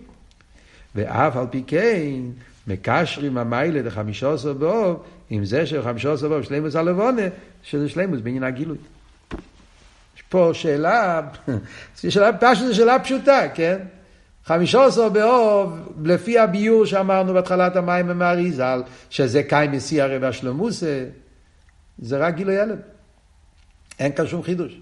[0.96, 2.22] ואף על פי כן,
[2.68, 7.22] מקשרים המיילה לחמישה עשר באוב, עם זה שחמישה עשר באוב שלימוס הלבונה,
[7.64, 8.78] שזה שלימוס בעניין הגילוי.
[10.32, 11.22] פה שאלה,
[12.10, 13.78] שאלה פשוט זו שאלה פשוטה, כן?
[14.46, 21.06] חמישה עשר באוב, לפי הביור שאמרנו בהתחלת המים עם האריזל, שזה קיים מסי הרי והשלמוסה,
[22.00, 22.78] זה רק גילוי הלם.
[24.00, 24.80] אין כאן שום חידוש.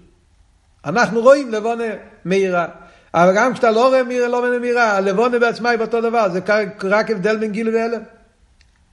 [0.84, 1.84] אנחנו רואים לבונה
[2.24, 2.66] מהירה.
[3.14, 6.40] אבל גם כשאתה לא רואה מהירה, לא מהירה, הלבונה בעצמה היא באותו דבר, זה
[6.82, 8.02] רק הבדל בין גילוי והלם.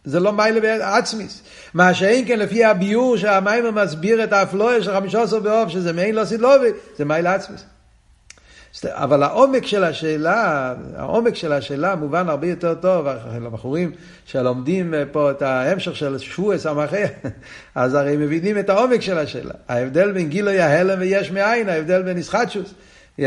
[0.07, 1.41] זה לא מיילה בעצמיס.
[1.73, 6.15] מה שאין כן לפי הביור שהמיימר מסביר את האפלואה של חמישה עשר באוב, שזה מעין
[6.15, 7.63] לא סילובי, זה מיילה עצמיס.
[8.85, 13.91] אבל העומק של השאלה, העומק של השאלה מובן הרבה יותר טוב, הבחורים
[14.25, 17.07] שלומדים פה את ההמשך של שבועס המחיה,
[17.75, 19.53] אז הרי מבינים את העומק של השאלה.
[19.67, 22.73] ההבדל בין גילוי ההלם ויש מאין, ההבדל בין ישחטשוס.
[23.19, 23.23] Yeah.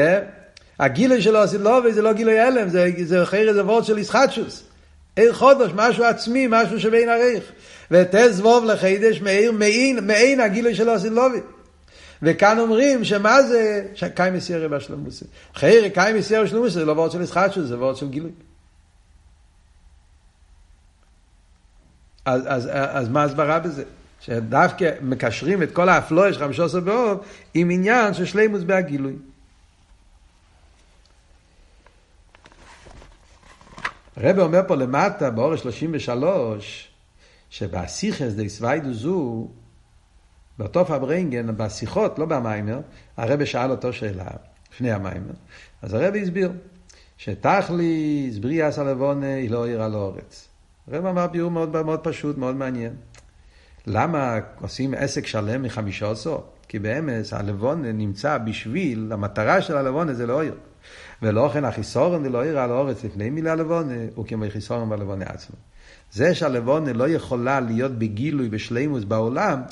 [0.79, 4.70] הגילוי שלו הסילובי זה לא גילוי הלם, זה, זה חיירה זה וורד של ישחטשוס.
[5.17, 7.45] עיר חודש, משהו עצמי, משהו שבין עריך.
[7.91, 11.41] ותזבוב לחידש מאיר מעין, מעין הגילוי של הסילובי.
[12.23, 15.25] וכאן אומרים שמה זה קיים מסיירי בשלמוסי.
[15.55, 18.31] חיירי קיים מסיירי בשלמוסי זה לא וורד של ישחטשוס, זה וורד של גילוי.
[22.25, 23.85] אז, אז, אז מה הסברה בזה?
[24.21, 29.15] שדווקא מקשרים את כל האפלואה של חמישה עשר באוב עם עניין של שלימוס בהגילוי.
[34.23, 36.89] הרב אומר פה למטה, באור 33,
[37.51, 39.49] שבסיכס די סוויידו זו,
[40.59, 42.81] באותו פברינגן, בשיחות, לא במיימר,
[43.17, 44.27] הרב שאל אותו שאלה,
[44.73, 45.33] לפני המיימר.
[45.83, 46.53] אז הרב הסביר,
[47.19, 50.49] שתכלי, בריאס הלבונה היא לא עיר על האורץ.
[50.89, 52.93] הרב אמר ביור מאוד, מאוד פשוט, מאוד מעניין.
[53.87, 56.47] למה עושים עסק שלם מחמישה עשור?
[56.69, 60.55] כי באמס הלבונה נמצא בשביל, המטרה של הלבונה זה לא עיר.
[61.23, 65.57] ולא כן החיסורן דלא עיר על האורץ לפני מילה לבונה, הוא כמו חיסורן בלבונה עצמו.
[66.13, 69.63] זה שהלבונה לא יכולה להיות בגילוי בשלימוס בעולם,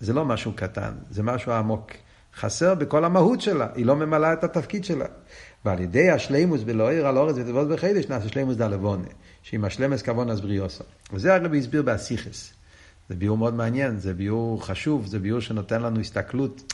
[0.00, 1.90] זה לא משהו קטן, זה משהו עמוק.
[2.36, 5.06] חסר בכל המהות שלה, היא לא ממלאה את התפקיד שלה.
[5.64, 9.08] ועל ידי השלימוס בלא עיר על אורץ ותבוד בחידש, נעשה שלימוס דלבונה,
[9.64, 10.84] השלמס כבון אז בריאוסו.
[11.12, 12.52] וזה הרבי הסביר באסיכס.
[13.08, 16.72] זה ביור מאוד מעניין, זה ביור חשוב, זה ביור שנותן לנו הסתכלות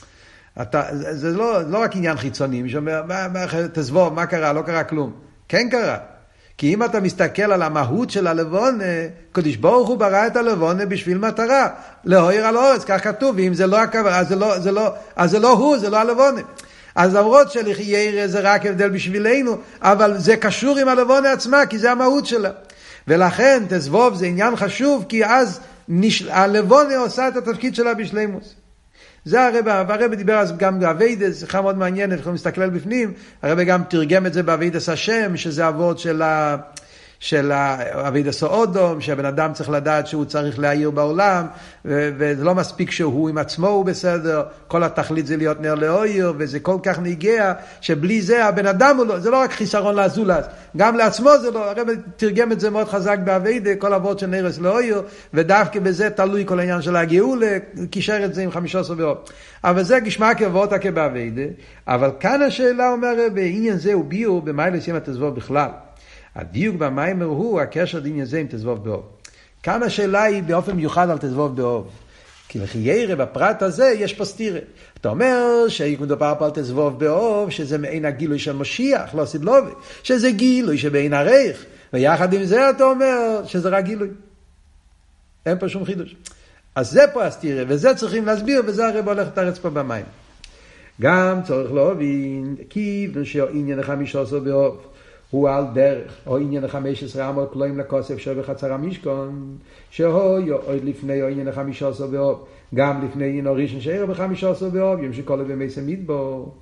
[0.61, 4.53] אתה, זה, לא, לא רק עניין חיצוני, מישהו אומר, מה, מה, תזבוב, מה קרה?
[4.53, 5.13] לא קרה כלום.
[5.49, 5.97] כן קרה.
[6.59, 8.85] כי אם אתה מסתכל על המהות של הלבונה,
[9.33, 11.69] קדוש ברוך הוא ברא את הלבונה בשביל מטרה,
[12.05, 15.39] להויר על אורץ, כך כתוב, ואם זה לא הכוונה, אז, לא, זה לא, אז זה
[15.39, 16.41] לא הוא, זה לא הלבונה.
[16.95, 21.91] אז למרות שלחיירה זה רק הבדל בשבילנו, אבל זה קשור עם הלבונה עצמה, כי זה
[21.91, 22.51] המהות שלה.
[23.09, 26.23] ולכן תזבוב זה עניין חשוב, כי אז נש...
[26.23, 28.55] הלבונה עושה את התפקיד שלה בשלימוס.
[29.25, 33.13] זה הרבה, והרבה דיבר אז גם באביידס, שיחה מאוד מעניינת, יכולים להסתכל בפנים,
[33.43, 36.57] הרבה גם תרגם את זה באביידס השם, שזה אבות של ה...
[37.23, 37.53] של
[37.93, 41.47] אבידס אודום, שהבן אדם צריך לדעת שהוא צריך להעיר בעולם,
[41.85, 46.61] וזה לא מספיק שהוא עם עצמו הוא בסדר, כל התכלית זה להיות נר לאויר, וזה
[46.61, 50.45] כל כך ניגע, שבלי זה הבן אדם הוא לא, זה לא רק חיסרון לאזולס,
[50.77, 54.59] גם לעצמו זה לא, הרב תרגם את זה מאוד חזק באביידה, כל אבות של נרס
[54.59, 55.03] לאויר,
[55.35, 57.57] ודווקא בזה תלוי כל העניין של הגאולה,
[57.91, 59.17] קישר את זה עם חמישה באור.
[59.65, 61.43] אבל זה גשמע כאבות כבאביידה,
[61.89, 65.69] אבל כאן השאלה אומר הרב, עניין זה הוא ביור במיילס ימא תזבוב בכלל.
[66.35, 69.03] הדיוק במיימר הוא הקשר דין זה עם תזבוב באוב.
[69.63, 71.91] כאן השאלה היא באופן מיוחד על תזבוב באוב.
[72.49, 74.61] כי לכי ירא בפרט הזה יש פה סתירה.
[75.01, 79.71] אתה אומר שמדובר פה על תזבוב באוב, שזה מעין הגילוי של משיח, לא סדלובי,
[80.03, 84.09] שזה גילוי שבעין הרייך, ויחד עם זה אתה אומר שזה רק גילוי.
[85.47, 86.17] אין פה שום חידוש.
[86.75, 90.05] אז זה פה הסתירה, וזה צריכים להסביר, וזה הרי הולך לתרץ פה במים.
[91.01, 93.09] גם צורך להבין, כי
[93.53, 94.92] עניין החמישה עשר באוב.
[95.33, 99.57] הוא על דרך, או עניין החמש עשרה אמות פלואים לכוסף שבחצר המשכון,
[99.91, 104.69] שהוי עוד לפני או עניין החמישה עשר באוב, גם לפני עניין הראשון שערו בחמישה עשר
[104.69, 106.55] באוב, יום שכל אבי מסם מדבור,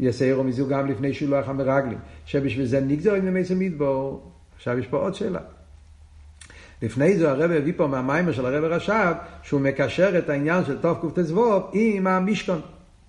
[0.00, 4.22] יסיירו מזו גם לפני שילוח המרגלים, שבשביל זה נגזר עניין מסם מדבור.
[4.56, 5.40] עכשיו יש פה עוד שאלה.
[6.82, 10.98] לפני זה הרב הביא פה מהמיימר של הרב רש"ב, שהוא מקשר את העניין של תוף
[10.98, 12.60] קט"ו עם המשכון.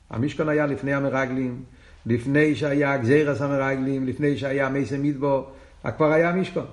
[0.10, 1.64] המשכון היה לפני המרגלים.
[2.06, 5.50] לפני שהיה גזירס המרגלים, לפני שהיה מייסי מדבור,
[5.98, 6.66] כבר היה משכון.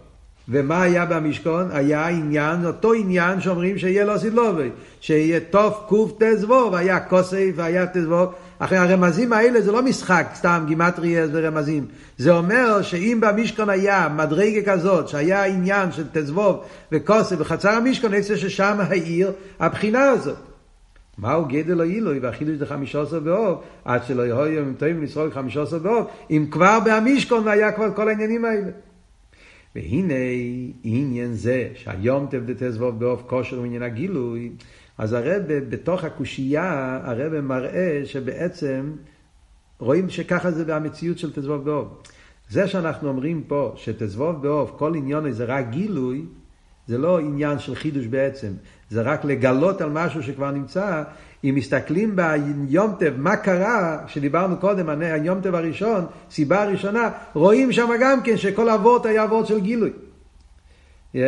[0.49, 1.69] ומה היה במשכון?
[1.73, 4.71] היה עניין, אותו עניין שאומרים שיהיה לו סילובי,
[5.01, 8.33] שיהיה תוף קוף תזבוב, היה כוסף והיה תזבוב.
[8.59, 11.87] אחרי הרמזים האלה זה לא משחק, סתם גימטריאס ורמזים.
[12.19, 16.61] זה אומר שאם במשכון היה מדרגה כזאת, שהיה עניין של תזבוב
[16.93, 20.46] וכוסף בחצר המשכון, אצל ששם העיר הבחינה הזאת.
[21.19, 25.63] מהו גדל העילוי והחידוש זה חמישה עשר באוב, עד שלא יהיו עם טועים לשרוד חמישה
[25.63, 28.71] עשר באוב, אם כבר בהמישכון היה כבר כל העניינים האלה.
[29.75, 30.15] והנה
[30.83, 34.53] עניין זה שהיום תבדתס ואוב באוב כושר ועניין הגילוי,
[34.99, 38.93] אז הרב בתוך הקושייה, הרב מראה שבעצם
[39.79, 42.03] רואים שככה זה במציאות של תזבוב באוב.
[42.49, 46.25] זה שאנחנו אומרים פה שתזבוב באוב, כל עניון זה רק גילוי,
[46.87, 48.53] זה לא עניין של חידוש בעצם,
[48.91, 51.03] זה רק לגלות על משהו שכבר נמצא.
[51.45, 58.37] אם מסתכלים ביומטב, מה קרה, שדיברנו קודם, היומטב הראשון, סיבה הראשונה, רואים שם גם כן
[58.37, 59.91] שכל אבות היה אבות של גילוי.
[61.15, 61.19] Yeah.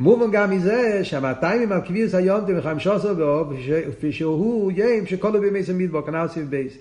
[0.00, 3.52] מובן גם מזה שהמאתיים על קביעוס היומטב וחמישה עשר באוב,
[4.10, 6.72] שהוא יים שכל הוא במייסם מדבור, כנ"ל סיב בייס.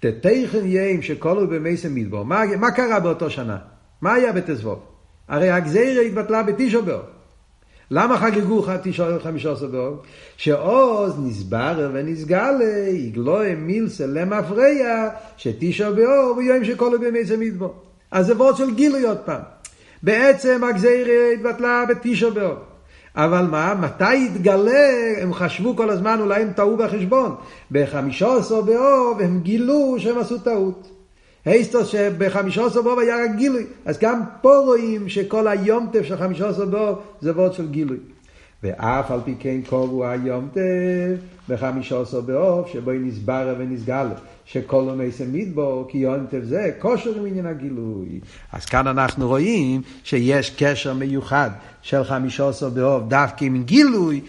[0.00, 2.24] תתכן יים שכל הוא במייסם מדבור.
[2.24, 3.58] מה, מה קרה באותו שנה?
[4.00, 4.78] מה היה בתזבוב?
[5.28, 7.02] הרי הגזירה התבטלה בתשעו באוב.
[7.94, 8.62] למה חגגו
[9.22, 10.02] חמישה עשר באוב?
[10.36, 12.54] שעוז נסבר ונסגל
[12.88, 17.74] יגלוי מילסה למפרע שתשע הוא יום שכל בימי זה מדבור.
[18.10, 19.40] אז זה וורד של גילוי עוד פעם.
[20.02, 22.58] בעצם הגזירה התבטלה בתשע באוב.
[23.16, 27.34] אבל מה, מתי התגלה, הם חשבו כל הזמן, אולי הם טעו בחשבון.
[27.70, 31.01] בחמישה עשר באוב הם גילו שהם עשו טעות.
[31.44, 33.64] הייסטוס שבחמישה עשר באוב היה רק גילוי.
[33.84, 37.98] אז גם פה רואים שכל היומטף של חמישה עשר באוב זה וורד של גילוי.
[38.62, 44.14] ואף על פי כן קובו היומטף בחמישה עשר באוב שבו היא נסברה ונסגלה.
[44.44, 48.20] שכל נסם מדבור, כי יונטף זה כושר עם עניין הגילוי.
[48.52, 51.50] אז כאן אנחנו רואים שיש קשר מיוחד
[51.82, 54.20] של חמישה עשר באוב דווקא עם גילוי,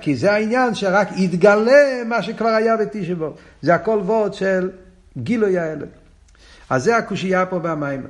[0.00, 3.14] כי זה העניין שרק יתגלה מה שכבר היה בתשע
[3.62, 4.70] זה הכל וורד של
[5.22, 5.86] גילוי האלה.
[6.70, 8.02] אז זה הקושייה פה במים.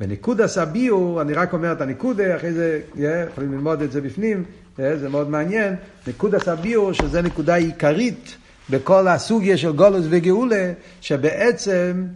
[0.00, 4.44] ונקודה סביעו, אני רק אומר את הנקודה, אחרי זה יכולים ללמוד את זה בפנים,
[4.76, 5.74] זה מאוד מעניין.
[6.06, 8.36] נקודה סביעו, שזה נקודה עיקרית
[8.70, 12.06] בכל הסוגיה של גולוס וגאולה, שבעצם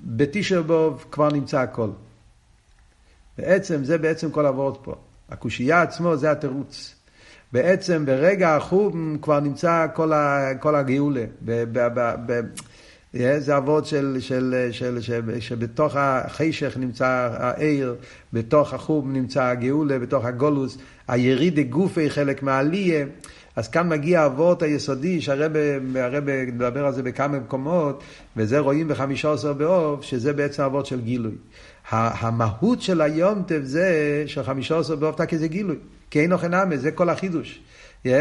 [0.00, 1.88] בתשעבוב כבר נמצא הכל.
[3.38, 4.94] בעצם, זה בעצם כל הוורד פה.
[5.30, 6.94] הקושייה עצמו זה התירוץ.
[7.52, 11.24] בעצם ברגע החום כבר נמצא כל, ה, כל הגאולה.
[11.44, 12.40] ב, ב, ב, ב,
[13.14, 17.94] זה אבות של, של, של, של, שבתוך החשך נמצא העיר,
[18.32, 23.06] בתוך החום נמצא הגאולה, בתוך הגולוס, הירידי גופי חלק מהעלייה.
[23.56, 25.80] אז כאן מגיע האבות היסודי, שהרבה
[26.52, 28.02] מדבר על זה בכמה מקומות,
[28.36, 31.34] וזה רואים בחמישה עשר באוב, שזה בעצם האבות של גילוי.
[31.90, 35.76] המהות של היום טב זה של חמישה עשר באוב תקי זה גילוי.
[36.10, 37.60] כי אין אוכל נאמה, זה כל החידוש.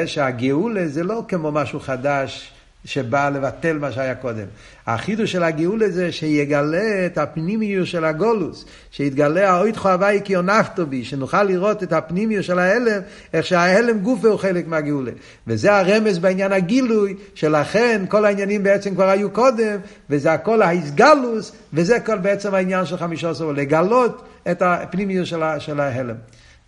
[0.06, 2.54] שהגאולה זה לא כמו משהו חדש.
[2.86, 4.46] שבא לבטל מה שהיה קודם.
[4.88, 11.04] החידוש של הגאולה זה שיגלה את הפנימיות של הגולוס, שיתגלה האויתך הוואי כי עונפתו בי,
[11.04, 13.02] שנוכל לראות את הפנימיות של ההלם,
[13.34, 15.12] איך שההלם גופה הוא חלק מהגאולה.
[15.48, 19.78] וזה הרמז בעניין הגילוי, שלכן כל העניינים בעצם כבר היו קודם,
[20.10, 25.80] וזה הכל ההסגלוס, וזה כל בעצם העניין של חמישה עשרה, לגלות את הפנימיות של, של
[25.80, 26.16] ההלם.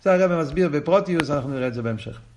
[0.02, 2.31] זה הרב מסביר בפרוטיוס, אנחנו נראה את זה בהמשך.